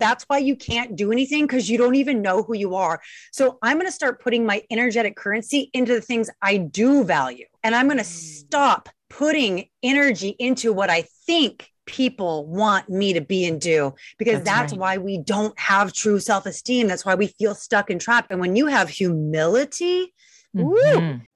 [0.00, 3.00] That's why you can't do anything because you don't even know who you are.
[3.32, 7.46] So I'm going to start putting my energetic currency into the things I do value.
[7.62, 8.06] And I'm going to Mm.
[8.06, 14.42] stop putting energy into what I think people want me to be and do because
[14.42, 14.80] That's that's, right.
[14.80, 18.54] why we don't have true self-esteem that's why we feel stuck and trapped and when
[18.54, 20.14] you have humility
[20.54, 21.26] woo, Mhm.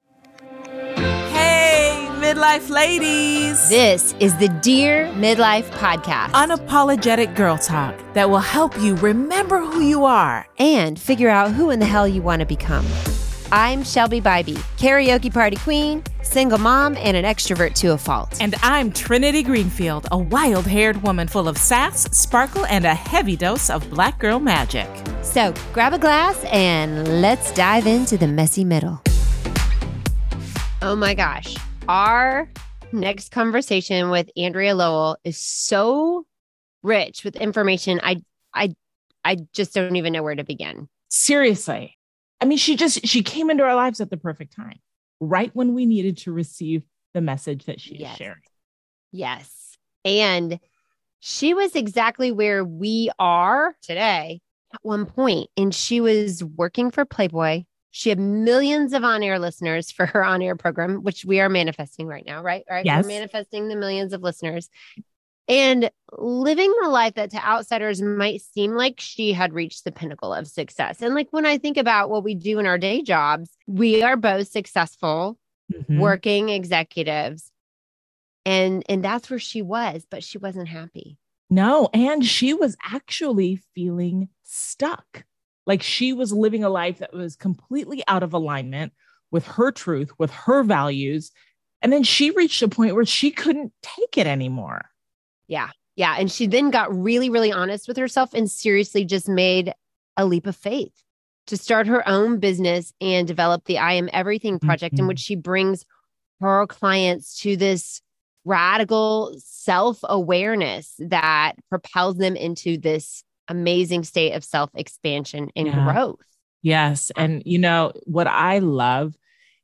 [0.95, 1.14] Hey,
[2.25, 3.69] midlife ladies.
[3.69, 6.31] This is the Dear Midlife Podcast.
[6.31, 10.47] Unapologetic girl talk that will help you remember who you are.
[10.57, 12.83] and figure out who in the hell you want to become.
[13.51, 18.35] I'm Shelby Bybee, karaoke party queen, single mom, and an extrovert to a fault.
[18.41, 23.35] And I'm Trinity Greenfield, a wild haired woman full of sass, sparkle, and a heavy
[23.35, 24.89] dose of black girl magic.
[25.21, 28.99] So grab a glass and let's dive into the messy middle.
[30.81, 31.55] Oh my gosh.
[31.87, 32.49] Our
[32.91, 36.25] next conversation with Andrea Lowell is so
[36.81, 37.99] rich with information.
[38.01, 38.21] I
[38.53, 38.73] I
[39.23, 40.87] I just don't even know where to begin.
[41.09, 41.95] Seriously.
[42.41, 44.79] I mean, she just she came into our lives at the perfect time,
[45.19, 46.83] right when we needed to receive
[47.13, 48.13] the message that she Yes.
[48.13, 48.41] is sharing.
[49.11, 49.77] Yes.
[50.03, 50.59] And
[51.19, 54.41] she was exactly where we are today
[54.73, 55.49] at one point.
[55.55, 57.63] And she was working for Playboy.
[57.97, 61.47] She had millions of on air listeners for her on air program, which we are
[61.47, 62.65] manifesting right now, right?
[62.69, 62.85] Right.
[62.85, 63.05] Yes.
[63.05, 64.69] We're manifesting the millions of listeners
[65.47, 70.33] and living the life that to outsiders might seem like she had reached the pinnacle
[70.33, 71.01] of success.
[71.01, 74.17] And like when I think about what we do in our day jobs, we are
[74.17, 75.37] both successful
[75.73, 75.99] Mhm.
[75.99, 77.49] working executives
[78.45, 81.17] and and that's where she was but she wasn't happy
[81.49, 85.23] No, and she was actually feeling stuck.
[85.65, 88.93] Like she was living a life that was completely out of alignment
[89.31, 91.31] with her truth, with her values.
[91.81, 94.89] And then she reached a point where she couldn't take it anymore.
[95.47, 99.71] yeah yeah and she then got really really honest with herself and seriously just made
[100.17, 100.91] a leap of faith
[101.47, 105.09] to start her own business and develop the i am everything project in Mhm.
[105.09, 105.85] which she brings
[106.41, 108.01] her clients to this
[108.43, 115.83] radical self-awareness that propels them into this amazing state of self-expansion and Yeah.
[115.91, 116.25] growth
[116.65, 117.11] Yes.
[117.15, 119.15] And, you know, what I love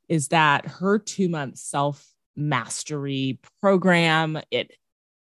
[0.08, 2.06] is that her two month self
[2.36, 4.70] mastery program, it,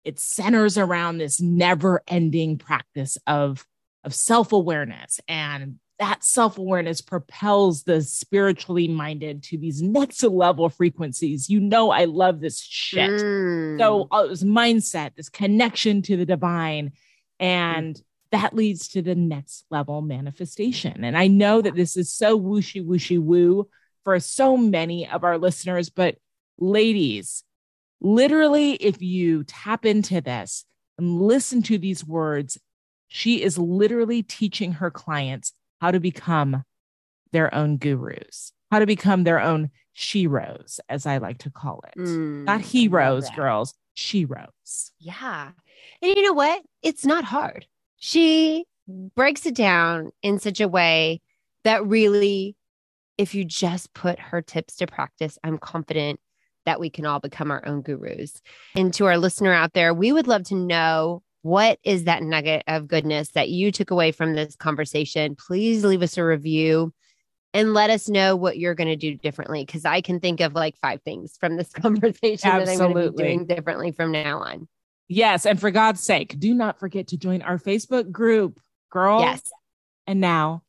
[0.05, 3.65] it centers around this never ending practice of,
[4.03, 5.19] of self awareness.
[5.27, 11.49] And that self awareness propels the spiritually minded to these next level frequencies.
[11.49, 13.09] You know, I love this shit.
[13.09, 13.79] Mm.
[13.79, 16.91] So uh, this mindset, this connection to the divine,
[17.39, 17.99] and
[18.31, 21.03] that leads to the next level manifestation.
[21.03, 23.67] And I know that this is so whooshy whooshy woo
[24.03, 26.15] for so many of our listeners, but
[26.57, 27.43] ladies,
[27.99, 30.65] literally, if you tap into this
[30.97, 32.57] and listen to these words,
[33.07, 36.63] she is literally teaching her clients how to become
[37.31, 41.99] their own gurus, how to become their own sheroes, as I like to call it.
[41.99, 44.91] Mm, Not heroes, girls, sheroes.
[44.99, 45.51] Yeah.
[46.01, 46.63] And you know what?
[46.81, 47.65] It's not hard.
[48.03, 48.65] She
[49.15, 51.21] breaks it down in such a way
[51.63, 52.55] that really,
[53.19, 56.19] if you just put her tips to practice, I'm confident
[56.65, 58.41] that we can all become our own gurus.
[58.75, 62.63] And to our listener out there, we would love to know what is that nugget
[62.65, 65.35] of goodness that you took away from this conversation.
[65.35, 66.91] Please leave us a review
[67.53, 69.63] and let us know what you're going to do differently.
[69.63, 73.11] Cause I can think of like five things from this conversation that I'm going to
[73.11, 74.67] be doing differently from now on.
[75.07, 75.45] Yes.
[75.45, 79.21] And for God's sake, do not forget to join our Facebook group, girl.
[79.21, 79.41] Yes.
[80.07, 80.63] And now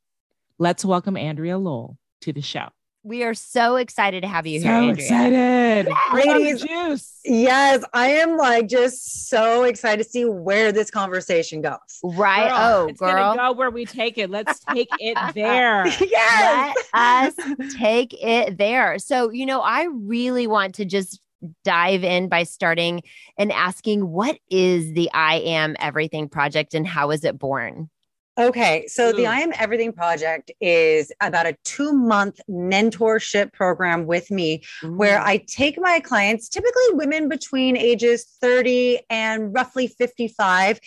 [0.58, 2.68] let's welcome Andrea Lowell to the show.
[3.04, 4.94] We are so excited to have you so here, Andrea.
[4.94, 5.92] excited.
[6.12, 7.18] Bring on the Ladies, juice.
[7.24, 12.48] yes i am like just so excited to see where this conversation goes Right.
[12.48, 13.12] Girl, oh, it's girl.
[13.34, 14.30] gonna go where we take it.
[14.30, 15.86] Let's take it there.
[16.00, 18.98] yes Let us take it there.
[19.00, 21.20] So, you know, I really want to just
[21.64, 23.02] dive in by starting
[23.36, 27.90] and asking what is the I Am Everything project and how is it born?
[28.38, 34.30] Okay, so the I Am Everything Project is about a two month mentorship program with
[34.30, 35.24] me where Mm.
[35.26, 40.80] I take my clients, typically women between ages 30 and roughly 55.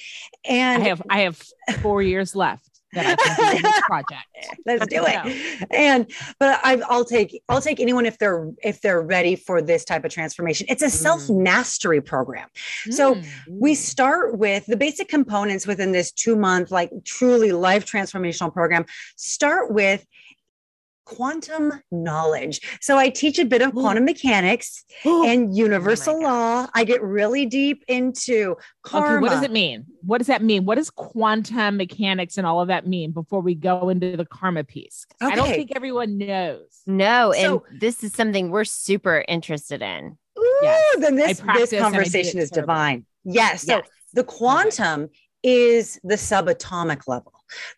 [0.43, 1.43] And I And have I have
[1.83, 4.25] four years left that I can do this project.
[4.65, 5.67] let's do it.
[5.71, 9.85] And but I, I'll take I'll take anyone if they're if they're ready for this
[9.85, 10.65] type of transformation.
[10.69, 12.49] It's a self mastery program.
[12.89, 13.25] So Mm.
[13.49, 18.85] we start with the basic components within this two month, like truly life transformational program.
[19.15, 20.05] Start with
[21.05, 22.59] quantum knowledge.
[22.81, 26.67] So I teach a bit of quantum mechanics and oh universal Oh law.
[26.73, 29.15] I get really deep into karma.
[29.17, 29.85] Okay, what does it mean?
[30.01, 30.65] What does that mean?
[30.65, 34.63] What does quantum mechanics and all of that mean before we go into the karma
[34.63, 35.05] piece?
[35.19, 36.81] 'Cause I don't think everyone knows.
[36.85, 40.17] No, and this is something we're super interested in.
[40.37, 40.95] Ooh, Yes.
[40.99, 42.61] then this, this and I do conversation is terribly.
[42.73, 43.05] divine.
[43.23, 43.63] Yes.
[43.63, 43.87] So Yes.
[44.13, 45.09] the quantum
[45.43, 47.31] is the subatomic level.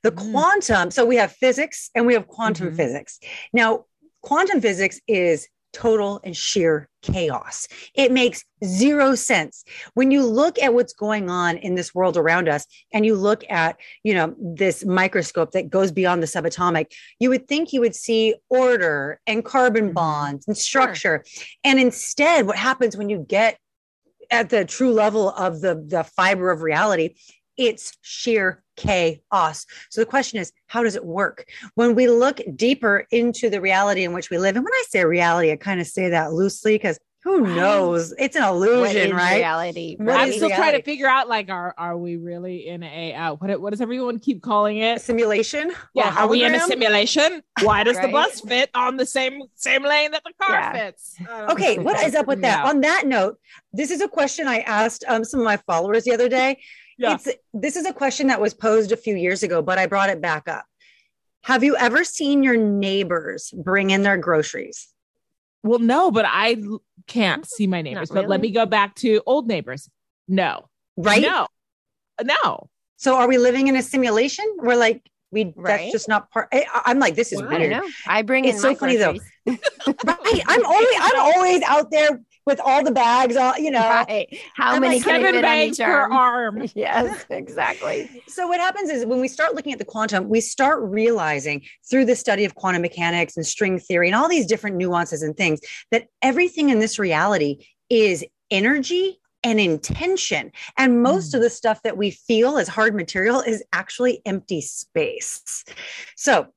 [0.03, 0.31] The Mm.
[0.31, 2.77] quantum, so we have physics and we have quantum Mhm.
[2.77, 3.19] physics.
[3.53, 3.85] Now,
[4.21, 7.67] quantum physics is total and sheer chaos.
[7.93, 9.63] It makes zero sense.
[9.93, 13.43] When you look at what's going on in this world around us and you look
[13.49, 16.87] at, you know, this microscope that goes beyond the subatomic,
[17.19, 19.93] you would think you would see order and carbon Mhm.
[19.93, 21.23] bonds and structure.
[21.63, 23.59] And instead, what happens when you get
[24.31, 27.15] at the true level of the the fiber of reality
[27.57, 31.45] it's sheer chaos so the question is how does it work
[31.75, 35.04] when we look deeper into the reality in which we live and when i say
[35.04, 37.56] reality i kind of say that loosely because who Right.
[37.56, 39.98] knows it's an illusion is right reality?
[40.00, 43.13] What I'm is still trying to figure out like are are we really in a
[43.13, 45.01] uh, what what does everyone keep calling it?
[45.01, 47.42] simulation Yeah, Or are we in a simulation?
[47.63, 50.71] Why does the bus fit on the same same lane that the car Yeah.
[50.71, 51.18] fits?
[51.50, 52.69] Okay what is up with that Yeah.
[52.69, 53.38] on that note
[53.74, 56.57] this is a question i asked um, some of my followers the other day
[56.97, 57.13] Yeah.
[57.15, 60.09] it's this is a question that was posed a few years ago but i brought
[60.09, 60.65] it back up
[61.44, 64.88] have you ever seen your neighbors bring in their groceries
[65.63, 66.57] Well, no, but I
[67.07, 68.09] can't see my neighbors.
[68.11, 69.89] But let me go back to old neighbors.
[70.27, 71.47] No, right No,
[72.23, 72.69] no.
[72.97, 75.01] so are we living in a simulation we're like
[75.31, 77.47] we that's just not part eh, I, i'm like this is Wow.
[77.49, 77.89] I weird don't know.
[78.07, 79.15] I bring It's in so my funny, though.
[79.47, 84.39] right i'm always i'm always out there with all the bags all you know Right.
[84.55, 86.11] How I'm many like, can Seven bags per arm?
[86.13, 86.67] arm.
[86.75, 88.09] Yes, exactly.
[88.27, 92.05] So what happens is when we start looking at the quantum, we start realizing through
[92.05, 95.59] the study of quantum mechanics and string theory and all these different nuances and things
[95.91, 100.51] that everything in this reality is energy and intention.
[100.77, 101.44] And most of mm.
[101.44, 105.65] the stuff that we feel as hard material is actually empty space.
[106.15, 106.47] So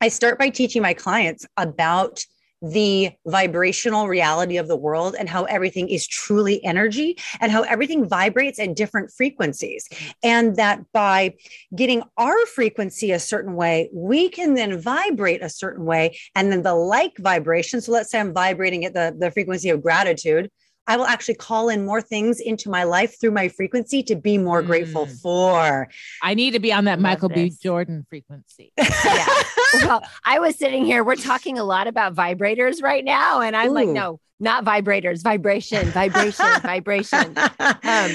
[0.00, 2.24] I start by teaching my clients about
[2.62, 8.08] the vibrational reality of the world and how everything is truly energy and how everything
[8.08, 9.88] vibrates at different frequencies.
[10.22, 11.34] And that by
[11.74, 16.18] getting our frequency a certain way, we can then vibrate a certain way.
[16.34, 17.80] And then the like vibration.
[17.80, 20.50] So let's say I'm vibrating at the, the frequency of gratitude.
[20.88, 24.38] I will actually call in more things into my life through my frequency to be
[24.38, 25.20] more grateful Mm.
[25.20, 25.88] for.
[26.22, 27.52] I need to be on that Love Michael B.
[27.62, 28.72] Jordan frequency.
[28.78, 29.26] Yeah.
[29.84, 31.04] well, I was sitting here.
[31.04, 35.22] We're talking a lot about vibrators right now, and I'm like, no, not vibrators.
[35.22, 37.36] Vibration, vibration, vibration.
[37.60, 38.10] Um,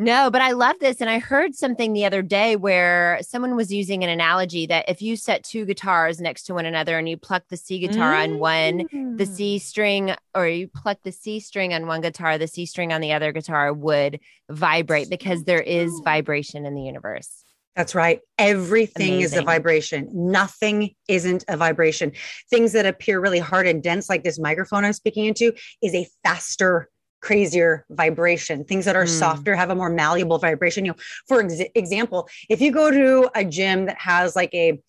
[0.00, 1.02] No, but I love this.
[1.02, 5.02] And I heard something the other day where someone was using an analogy that if
[5.02, 8.38] you set two guitars next to one another and you pluck the C guitar on
[8.38, 9.28] one, the Mm.
[9.28, 13.02] C string, or you pluck the C string on one guitar, the C string on
[13.02, 17.44] the other guitar would vibrate because there is vibration in the universe.
[17.76, 18.20] That's right.
[18.38, 20.08] Everything is a vibration.
[20.14, 22.12] Nothing isn't a vibration.
[22.48, 26.06] Things that appear really hard and dense, like this microphone I'm speaking into, is a
[26.24, 26.88] faster,
[27.20, 28.64] crazier vibration.
[28.64, 29.08] Things that are Mm.
[29.08, 30.84] softer have a more malleable vibration.
[30.84, 30.96] You know,
[31.28, 34.80] for ex- example, if you go to a gym that has like a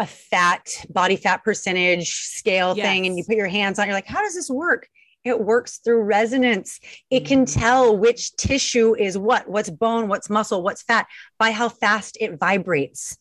[0.00, 3.96] a fat body fat percentage scale thing and you put your hands on, it, you're
[3.96, 4.88] like, how does this work?
[5.24, 6.78] It works through resonance.
[7.10, 7.52] It can Mm.
[7.52, 11.06] tell which tissue is what, what's bone, what's muscle, what's fat
[11.38, 13.18] by how fast it vibrates,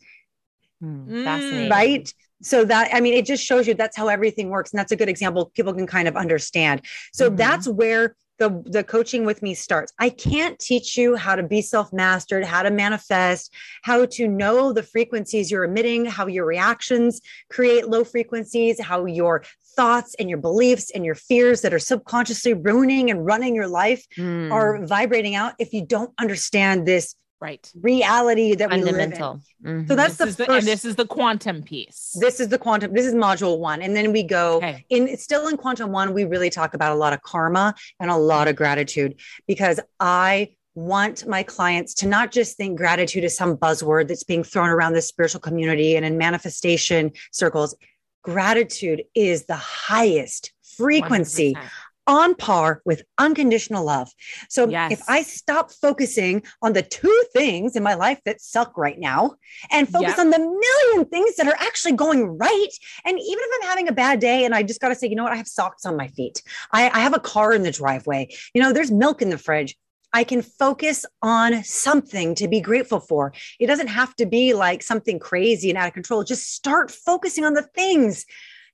[0.84, 1.24] Mm.
[1.24, 1.70] Fascinating.
[1.72, 2.14] right?
[2.44, 4.96] So that I mean, it just shows you that's how everything works, and that's a
[4.96, 6.82] good example people can kind of understand.
[7.12, 7.38] So Mhm.
[7.38, 9.92] that's where the the coaching with me starts.
[10.00, 13.54] I can't teach you how to be self mastered, how to manifest,
[13.84, 19.44] how to know the frequencies you're emitting, how your reactions create low frequencies, how your
[19.76, 24.06] thoughts and your beliefs and your fears that are subconsciously ruining and running your life
[24.18, 24.52] Mm.
[24.52, 27.72] are vibrating out if you don't understand this Right.
[27.80, 29.12] reality that we live in.
[29.12, 29.42] fundamental.
[29.64, 29.88] Mhm.
[29.88, 30.58] So that's this the is the, first.
[30.58, 32.18] and this is the quantum piece.
[32.20, 32.94] this is the quantum.
[32.94, 34.86] This is module one, and then we go okay.
[34.90, 35.08] in.
[35.08, 36.14] It's still in quantum one.
[36.14, 40.56] We really talk about a lot of karma and a lot of gratitude because I
[40.74, 44.94] want my clients to not just think gratitude is some buzzword that's being thrown around
[44.94, 47.76] the spiritual community and in manifestation circles.
[48.24, 51.70] Gratitude is the highest frequency 100%.
[52.08, 54.10] On par with unconditional love.
[54.50, 54.94] So Yes.
[54.94, 59.36] if I stop focusing on the two things in my life that suck right now
[59.72, 60.20] and focus Yep.
[60.20, 62.70] on the million things that are actually going right,
[63.06, 65.16] and even if I'm having a bad day and I just got to say, you
[65.16, 67.72] know what, I have socks on my feet, I, I have a car in the
[67.72, 69.76] driveway, you know, there's milk in the fridge.
[70.14, 73.34] I can focus on something to be grateful for.
[73.60, 76.24] It doesn't have to be like something crazy and out of control.
[76.24, 78.26] Just start focusing on the things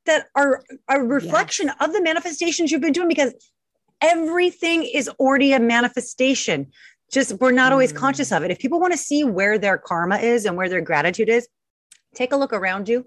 [0.06, 1.76] that are a reflection yes.
[1.80, 3.34] of the manifestations you've been doing because
[4.02, 6.72] everything is already a manifestation.
[7.12, 7.98] Just we're not always mm.
[7.98, 8.52] conscious of it.
[8.52, 11.48] If people want to see where their karma is and where their gratitude is,
[12.16, 13.06] take a look around you.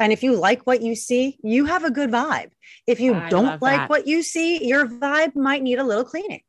[0.00, 2.50] And if you like what you see, you have a good vibe.
[2.86, 3.90] If you I don't like that.
[3.90, 6.42] what you see, your vibe might need a little cleaning.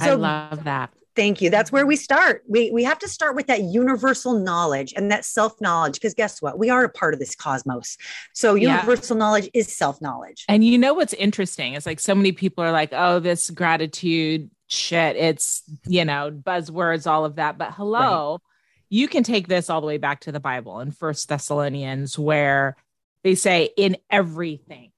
[0.00, 0.92] So I love that.
[1.14, 1.50] Thank you.
[1.50, 2.42] That's where we start.
[2.48, 6.40] We we have to start with that universal knowledge and that self knowledge because guess
[6.40, 6.58] what?
[6.58, 7.98] We are a part of this cosmos.
[8.32, 9.18] So universal yeah.
[9.18, 10.46] knowledge is self knowledge.
[10.48, 11.74] And you know what's interesting?
[11.74, 15.16] It's like so many people are like, "Oh, this gratitude shit.
[15.16, 18.40] It's you know buzzwords, all of that." But hello, right.
[18.88, 22.74] you can take this all the way back to the Bible in First Thessalonians, where
[23.22, 24.92] they say, "In everything."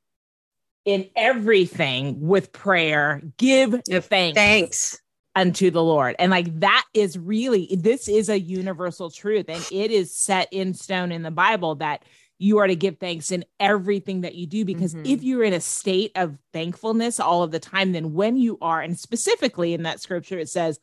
[0.85, 4.37] In everything with prayer, give thanks.
[4.37, 4.99] Thanks
[5.37, 6.15] unto the Lord.
[6.19, 9.47] And like that is really, this is a universal truth.
[9.49, 12.05] And it is set in stone in the Bible that
[12.39, 14.65] you are to give thanks in everything that you do.
[14.65, 15.07] Because mm-hmm.
[15.07, 18.81] if you're in a state of thankfulness all of the time, then when you are,
[18.81, 20.79] and specifically in that scripture, it says,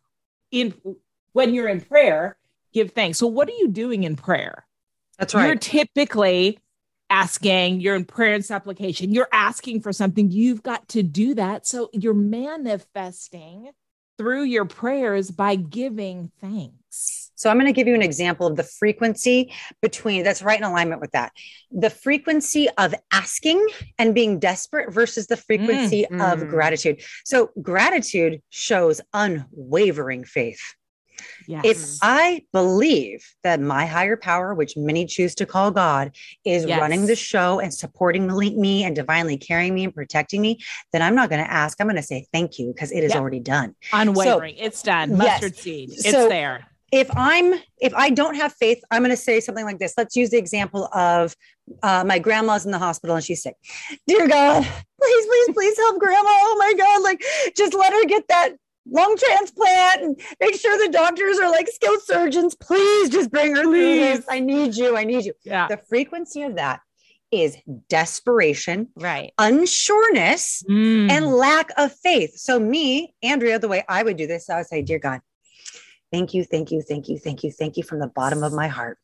[0.52, 0.74] in
[1.34, 2.38] when you're in prayer,
[2.74, 3.18] give thanks.
[3.18, 4.66] So what are you doing in prayer?
[5.18, 5.46] That's right.
[5.46, 6.60] You're typically
[7.10, 10.32] asking, you're in prayer and supplication, you're asking for something.
[10.32, 11.68] You've got to do that.
[11.68, 13.72] So you're manifesting
[14.18, 17.32] through your prayers by giving thanks.
[17.36, 19.52] So I'm going to give you an example of the frequency
[19.82, 21.32] between that's right in alignment with that.
[21.72, 27.02] The frequency of asking and being desperate versus the frequency mm, of gratitude.
[27.26, 30.62] So gratitude shows unwavering faith.
[31.48, 31.66] Yes.
[31.66, 36.80] If I believe that my higher power, which many choose to call God, is yes.
[36.80, 40.60] running the show and supporting me and divinely carrying me and protecting me,
[40.92, 41.80] then I'm not going to ask.
[41.80, 43.22] I'm going to say thank you because it is yep.
[43.22, 43.76] already done.
[43.94, 44.56] Unwavering.
[44.58, 45.18] So, it's done.
[45.18, 45.62] Mustard yes.
[45.62, 45.90] seed.
[45.92, 49.66] It's so, there if i'm if i don't have faith i'm going to say something
[49.66, 51.36] like this let's use the example of
[51.84, 53.56] uh, my grandma's in the hospital and she's sick
[54.08, 54.64] dear god
[55.02, 57.24] please please please help grandma oh my god like
[57.56, 58.54] just let her get that
[58.90, 62.56] lung transplant and make sure the doctors are like skilled surgeons.
[62.56, 63.64] Please just bring her.
[63.64, 64.26] Please.
[64.30, 64.98] I need you.
[64.98, 65.34] I need you.
[65.44, 65.68] Yeah.
[65.68, 66.82] The frequency of that
[67.32, 67.58] is
[67.88, 69.32] desperation, right?
[69.40, 71.10] Unsureness mm.
[71.10, 72.36] and lack of faith.
[72.36, 75.22] So, me, Andrea, the way I would do this, I would say, Dear God,
[76.12, 78.68] thank you, thank you, thank you, thank you, thank you from the bottom of my
[78.68, 78.98] heart.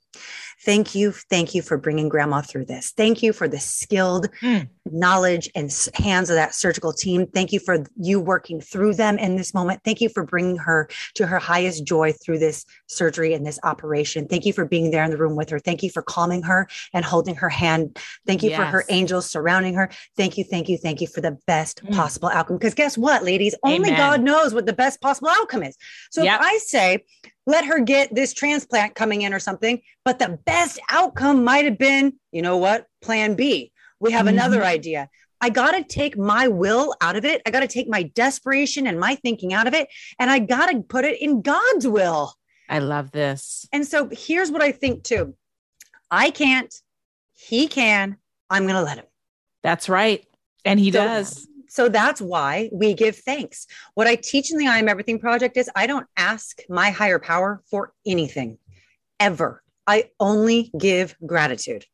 [0.65, 1.11] Thank you.
[1.11, 2.91] Thank you for bringing grandma through this.
[2.91, 4.67] Thank you for the skilled mm.
[4.85, 7.27] knowledge and hands of that surgical team.
[7.27, 9.81] Thank you for you working through them in this moment.
[9.83, 14.27] Thank you for bringing her to her highest joy through this surgery and this operation.
[14.27, 15.59] Thank you for being there in the room with her.
[15.59, 17.97] Thank you for calming her and holding her hand.
[18.25, 18.59] Thank you yes.
[18.59, 19.89] for her angels surrounding her.
[20.15, 20.43] Thank you.
[20.43, 20.77] Thank you.
[20.77, 21.95] Thank you for the best mm.
[21.95, 22.57] possible outcome.
[22.57, 23.53] Because guess what, ladies?
[23.63, 23.97] Only Amen.
[23.97, 25.77] God knows what the best possible outcome is.
[26.09, 26.39] So yep.
[26.39, 27.03] if I say,
[27.47, 29.81] let her get this transplant coming in or something.
[30.05, 32.85] But the best outcome might have been, you know what?
[33.01, 33.71] Plan B.
[33.99, 34.37] We have mm-hmm.
[34.37, 35.09] another idea.
[35.39, 37.41] I got to take my will out of it.
[37.45, 39.87] I got to take my desperation and my thinking out of it.
[40.19, 42.33] And I got to put it in God's will.
[42.69, 43.65] I love this.
[43.71, 45.35] And so here's what I think too
[46.11, 46.73] I can't,
[47.33, 48.17] he can.
[48.49, 49.05] I'm going to let him.
[49.63, 50.25] That's right.
[50.65, 51.47] And he so, does.
[51.77, 53.67] So that's why we give thanks.
[53.93, 57.19] What I teach in the I Am Everything project is I don't ask my higher
[57.19, 58.57] power for anything
[59.19, 59.61] ever.
[59.85, 61.85] I only give gratitude.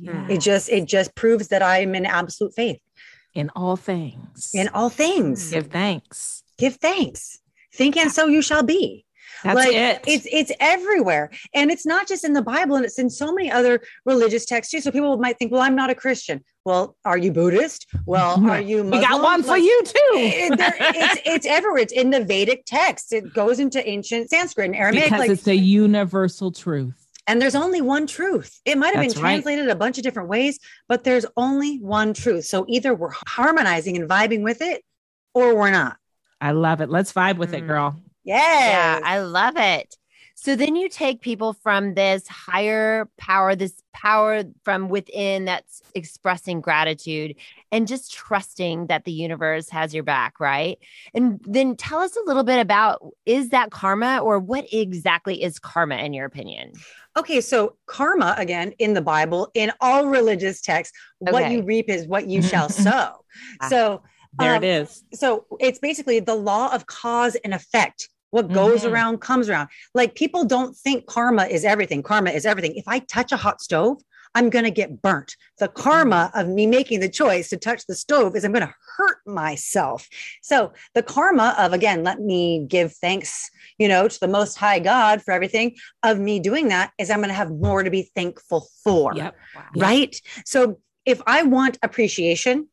[0.00, 0.28] Yeah.
[0.28, 2.78] It just it just proves that I'm in absolute faith.
[3.34, 4.52] In all things.
[4.54, 5.50] In all things.
[5.50, 6.44] Give thanks.
[6.56, 7.40] Give thanks.
[7.74, 9.04] Think and so you shall be.
[9.42, 10.04] That's like, it.
[10.06, 13.50] It's it's everywhere, and it's not just in the Bible, and it's in so many
[13.50, 14.80] other religious texts too.
[14.80, 17.86] So people might think, "Well, I'm not a Christian." Well, are you Buddhist?
[18.06, 18.84] Well, are you?
[18.84, 19.00] Muslim?
[19.00, 20.12] We got one for you too.
[20.14, 21.82] it, it's it's everywhere.
[21.82, 23.12] It's in the Vedic text.
[23.12, 25.04] It goes into ancient Sanskrit and Aramaic.
[25.04, 27.00] Because like, it's a universal truth.
[27.26, 28.60] And there's only one truth.
[28.64, 29.72] It might have That's been translated right.
[29.72, 32.44] a bunch of different ways, but there's only one truth.
[32.44, 34.84] So either we're harmonizing and vibing with it,
[35.32, 35.96] or we're not.
[36.40, 36.90] I love it.
[36.90, 37.58] Let's vibe with mm.
[37.58, 37.96] it, girl.
[38.24, 38.36] Yeah.
[38.36, 39.96] Yeah, I love it.
[40.36, 46.60] So then you take people from this higher power, this power from within that's expressing
[46.60, 47.36] gratitude
[47.70, 50.78] and just trusting that the universe has your back, right?
[51.14, 55.58] And then tell us a little bit about is that karma or what exactly is
[55.60, 56.72] karma in your opinion?
[57.16, 61.32] Okay, so karma again in the Bible, in all religious texts, okay.
[61.32, 63.24] what you reap is what you shall sow.
[63.60, 64.02] Ah, so
[64.38, 65.04] there um, it is.
[65.14, 68.92] So it's basically the law of cause and effect what goes mm-hmm.
[68.92, 69.68] around comes around.
[69.94, 72.02] Like people don't think karma is everything.
[72.02, 72.74] Karma is everything.
[72.74, 74.02] If I touch a hot stove,
[74.34, 75.36] I'm going to get burnt.
[75.60, 76.40] The karma mm-hmm.
[76.40, 80.08] of me making the choice to touch the stove is I'm going to hurt myself.
[80.42, 83.48] So the karma of, again, let me give thanks,
[83.78, 87.18] you know, to the most high God for everything of me doing that is I'm
[87.18, 89.14] going to have more to be thankful for.
[89.14, 89.36] Yep.
[89.54, 89.62] Wow.
[89.76, 90.20] Right.
[90.44, 92.68] So if I want appreciation,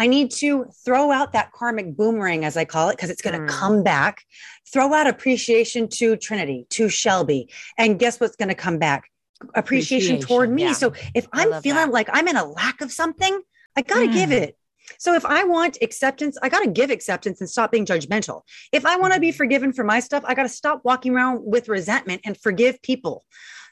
[0.00, 3.34] I need to throw out that karmic boomerang, as I call it, because it's going
[3.34, 3.48] to Mm.
[3.48, 4.24] come back.
[4.72, 7.50] Throw out appreciation to Trinity, to Shelby.
[7.76, 9.10] And guess what's going to come back?
[9.54, 10.62] Appreciation, toward me.
[10.62, 10.72] yeah.
[10.72, 11.92] So if I I'm feeling that.
[11.92, 13.42] like I'm in a lack of something,
[13.76, 14.12] I got to Mm.
[14.14, 14.56] give it.
[14.98, 18.40] So if I want acceptance, I got to give acceptance and stop being judgmental.
[18.72, 21.40] If I want to be forgiven for my stuff, I got to stop walking around
[21.44, 23.24] with resentment and forgive people.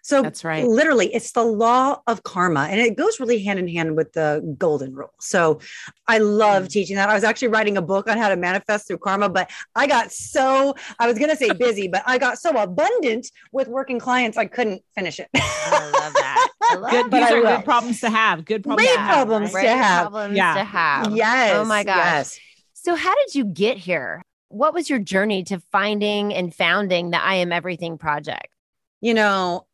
[0.03, 0.65] So That's right.
[0.67, 4.55] literally, it's the law of karma, and it goes really hand in hand with the
[4.59, 5.13] golden rule.
[5.21, 5.61] So
[6.07, 6.71] I love Mm.
[6.71, 7.09] teaching that.
[7.09, 10.13] I was actually writing a book on how to manifest through karma, but I got
[10.13, 14.39] so I was going to say busy, but I got so abundant with working clients,
[14.39, 15.29] I couldn't finish it.
[15.35, 16.49] I love that.
[16.63, 17.11] I love Good.
[17.11, 17.57] but These are will.
[17.57, 18.45] good problems to have.
[18.45, 18.87] Good problems.
[18.89, 19.63] Great to have, problems right?
[19.63, 20.01] to have.
[20.11, 20.55] problems Yeah.
[20.55, 21.13] to have.
[21.17, 21.53] yes.
[21.57, 21.97] Oh my gosh.
[21.97, 22.41] Yes.
[22.75, 24.23] So, how did you get here?
[24.51, 28.49] What was your journey to finding and founding the I Am Everything project?
[29.01, 29.65] you know,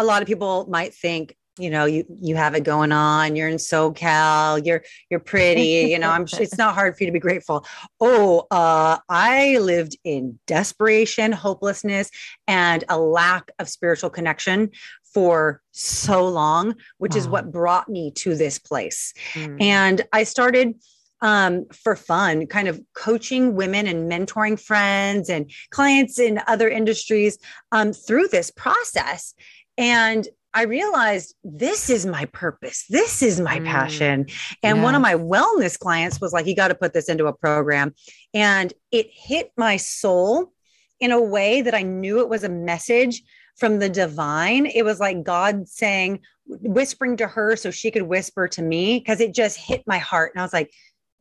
[0.00, 3.36] a lot of people might think, you know, you you have it going on.
[3.36, 4.64] You're in SoCal.
[4.64, 5.90] You're you're pretty.
[5.90, 6.26] You know, I'm.
[6.38, 7.66] It's not hard for you to be grateful.
[8.00, 12.10] Oh, uh, I lived in desperation, hopelessness,
[12.46, 14.70] and a lack of spiritual connection
[15.12, 19.12] for so long, which is what brought me to this place.
[19.34, 19.60] Mm.
[19.60, 20.76] And I started
[21.20, 27.38] um, for fun, kind of coaching women and mentoring friends and clients in other industries
[27.72, 29.34] um, through this process.
[29.80, 32.84] And I realized this is my purpose.
[32.88, 33.64] This is my Mm.
[33.64, 34.26] passion.
[34.62, 37.32] And one of my wellness clients was like, you got to put this into a
[37.32, 37.94] program.
[38.34, 40.52] And it hit my soul
[40.98, 43.22] in a way that I knew it was a message
[43.56, 44.66] from the divine.
[44.66, 49.20] It was like God saying, whispering to her so she could whisper to me because
[49.20, 50.32] it just hit my heart.
[50.34, 50.70] And I was like,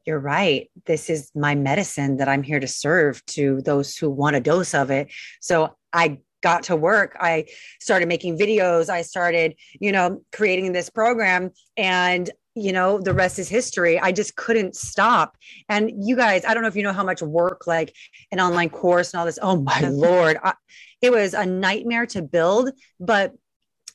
[0.05, 0.71] you're right.
[0.85, 4.73] This is my medicine that I'm here to serve to those who want a dose
[4.73, 5.11] of it.
[5.39, 7.15] So I got to work.
[7.19, 7.46] I
[7.79, 8.89] started making videos.
[8.89, 14.12] I started, you know, creating this program and you know the rest is history i
[14.12, 15.38] just couldn't stop
[15.69, 17.93] and you guys i don't know if you know how much work like
[18.31, 20.53] an online course and all this oh my lord I,
[21.01, 23.34] it was a nightmare to build but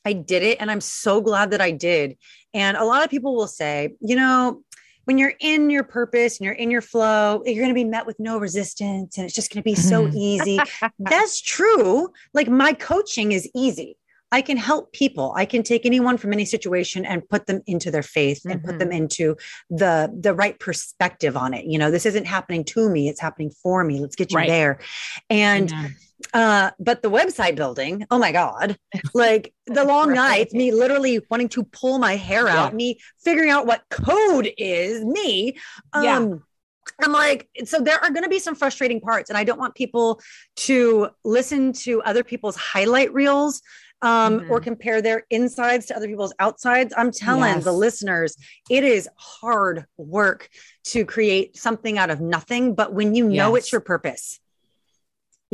[0.05, 2.17] i did it and i'm so glad that i did
[2.53, 4.61] and a lot of people will say you know
[5.05, 8.05] when you're in your purpose and you're in your flow, you're going to be met
[8.05, 10.13] with no resistance and it's just going to be so Mhm.
[10.15, 10.59] easy.
[10.99, 12.11] That's true.
[12.33, 13.97] Like my coaching is easy.
[14.31, 15.31] I can help people.
[15.37, 18.79] I can take anyone from any situation and put them into their faith and put
[18.79, 19.35] them into
[19.69, 21.65] the the right perspective on it.
[21.65, 24.01] You know, this isn't happening to me, it's happening for me.
[24.01, 24.49] Let's get you Right.
[24.49, 24.79] there.
[25.29, 25.73] And.
[26.33, 28.77] Uh but the website building oh my god
[29.13, 30.15] like the long Right.
[30.15, 32.75] nights me literally wanting to pull my hair out Yeah.
[32.75, 35.57] me figuring out what code is me
[35.93, 36.35] um Yeah.
[37.03, 39.73] I'm like, so there are going to be some frustrating parts, and I don't want
[39.73, 40.21] people
[40.67, 43.63] to listen to other people's highlight reels
[44.03, 44.49] um, Mhm.
[44.51, 46.93] or compare their insides to other people's outsides.
[46.95, 47.63] I'm telling Yes.
[47.63, 48.37] the listeners,
[48.69, 50.47] it is hard work
[50.85, 52.75] to create something out of nothing.
[52.75, 54.39] But when you know it's your purpose,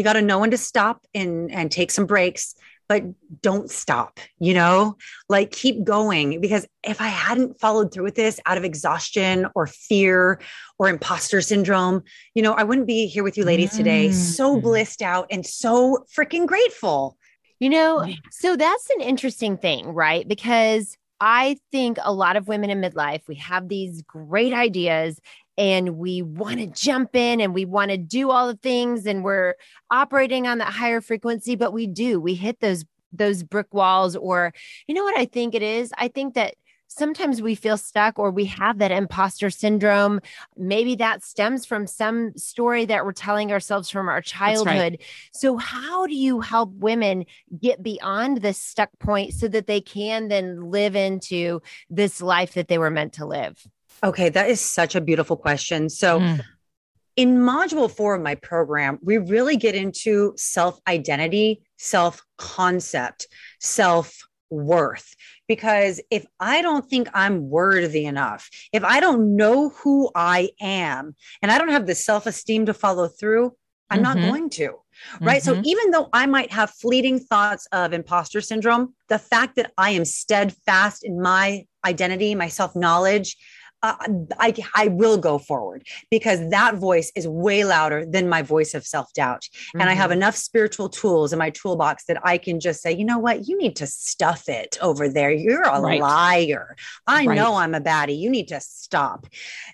[0.01, 2.55] you got to know when to stop and and take some breaks
[2.89, 3.03] but
[3.39, 4.97] don't stop you know
[5.29, 9.67] like keep going because if i hadn't followed through with this out of exhaustion or
[9.67, 10.41] fear
[10.79, 12.01] or imposter syndrome
[12.33, 14.63] you know i wouldn't be here with you ladies today so Mm.
[14.63, 17.15] blissed out and so freaking grateful
[17.59, 20.27] You know, so that's an interesting thing, right?
[20.27, 25.19] Because I think a lot of women in midlife, we have these great ideas
[25.61, 29.23] and we want to jump in and we want to do all the things and
[29.23, 29.53] we're
[29.91, 34.53] operating on that higher frequency, but we do, we hit those those brick walls or
[34.87, 35.93] you know what I think it is?
[35.99, 36.55] I think that
[36.87, 40.19] sometimes we feel stuck or we have that imposter syndrome.
[40.57, 44.25] Maybe that stems from some story that we're telling ourselves from our right.
[44.25, 44.97] childhood.
[45.31, 47.25] So, how do you help women
[47.59, 52.67] get beyond this stuck point so that they can then live into this life that
[52.67, 53.63] they were meant to live?
[54.03, 56.41] Okay that is such a beautiful question so Mm.
[57.17, 63.27] in module four of my program, we really get into self identity, self concept,
[63.59, 64.17] self
[64.49, 65.13] worth.
[65.47, 71.15] Because if I don't think I'm worthy enough, if I don't know who I am,
[71.41, 73.51] and I don't have the self esteem to follow through,
[73.89, 74.21] I'm not Mhm.
[74.21, 74.69] going to.
[75.19, 75.43] Right.
[75.43, 75.65] So Mhm.
[75.65, 80.05] even though I might have fleeting thoughts of imposter syndrome, the fact that I am
[80.05, 83.35] steadfast in my identity, my self knowledge,
[83.83, 83.95] uh,
[84.39, 88.85] I, I will go forward because that voice is way louder than my voice of
[88.85, 89.47] self doubt.
[89.73, 93.05] And I have enough spiritual tools in my toolbox that I can just say, you
[93.05, 93.47] know what?
[93.47, 95.31] You need to stuff it over there.
[95.31, 95.99] You're a Right.
[95.99, 96.75] liar.
[97.07, 97.35] I Right.
[97.35, 98.17] know I'm a baddie.
[98.17, 99.27] You need to stop.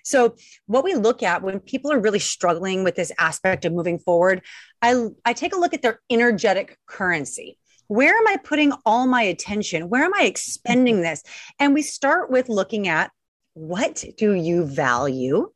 [0.04, 3.98] So, what we look at when people are really struggling with this aspect of moving
[3.98, 4.42] forward,
[4.80, 7.58] I, I take a look at their energetic currency.
[7.88, 9.88] Where am I putting all my attention?
[9.88, 11.22] Where am I expending this?
[11.58, 13.10] And we start with looking at
[13.58, 15.50] what do you value?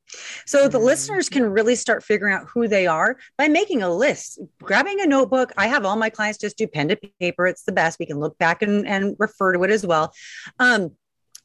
[0.45, 4.41] So the listeners can really start figuring out who they are by making a list,
[4.61, 5.53] grabbing a notebook.
[5.57, 7.47] I have all my clients just do pen to paper.
[7.47, 8.01] It's the best.
[8.01, 10.13] We can look back and, and refer to it as well.
[10.59, 10.97] Um,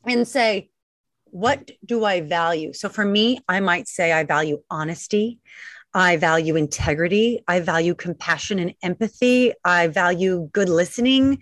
[0.04, 0.72] and say,
[1.26, 2.74] what do I value?
[2.74, 5.40] So for me, I might say I value honesty.
[5.94, 7.44] I value integrity.
[7.48, 9.54] I value compassion and empathy.
[9.64, 11.40] I value good listening.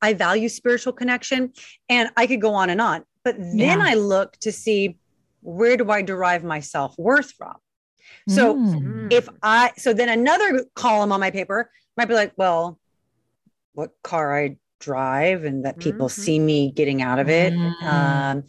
[0.00, 1.52] I value spiritual connection.
[1.90, 3.04] And I could go on and on.
[3.24, 3.78] But then Yeah.
[3.80, 4.98] I look to see
[5.40, 7.56] where do I derive my self worth from?
[8.28, 9.12] So Mm.
[9.12, 12.78] if I, so then another column on my paper might be like, well,
[13.72, 16.12] what car I drive and that people Mhm.
[16.12, 17.52] see me getting out of it.
[17.54, 17.82] Mm.
[17.86, 18.42] Um,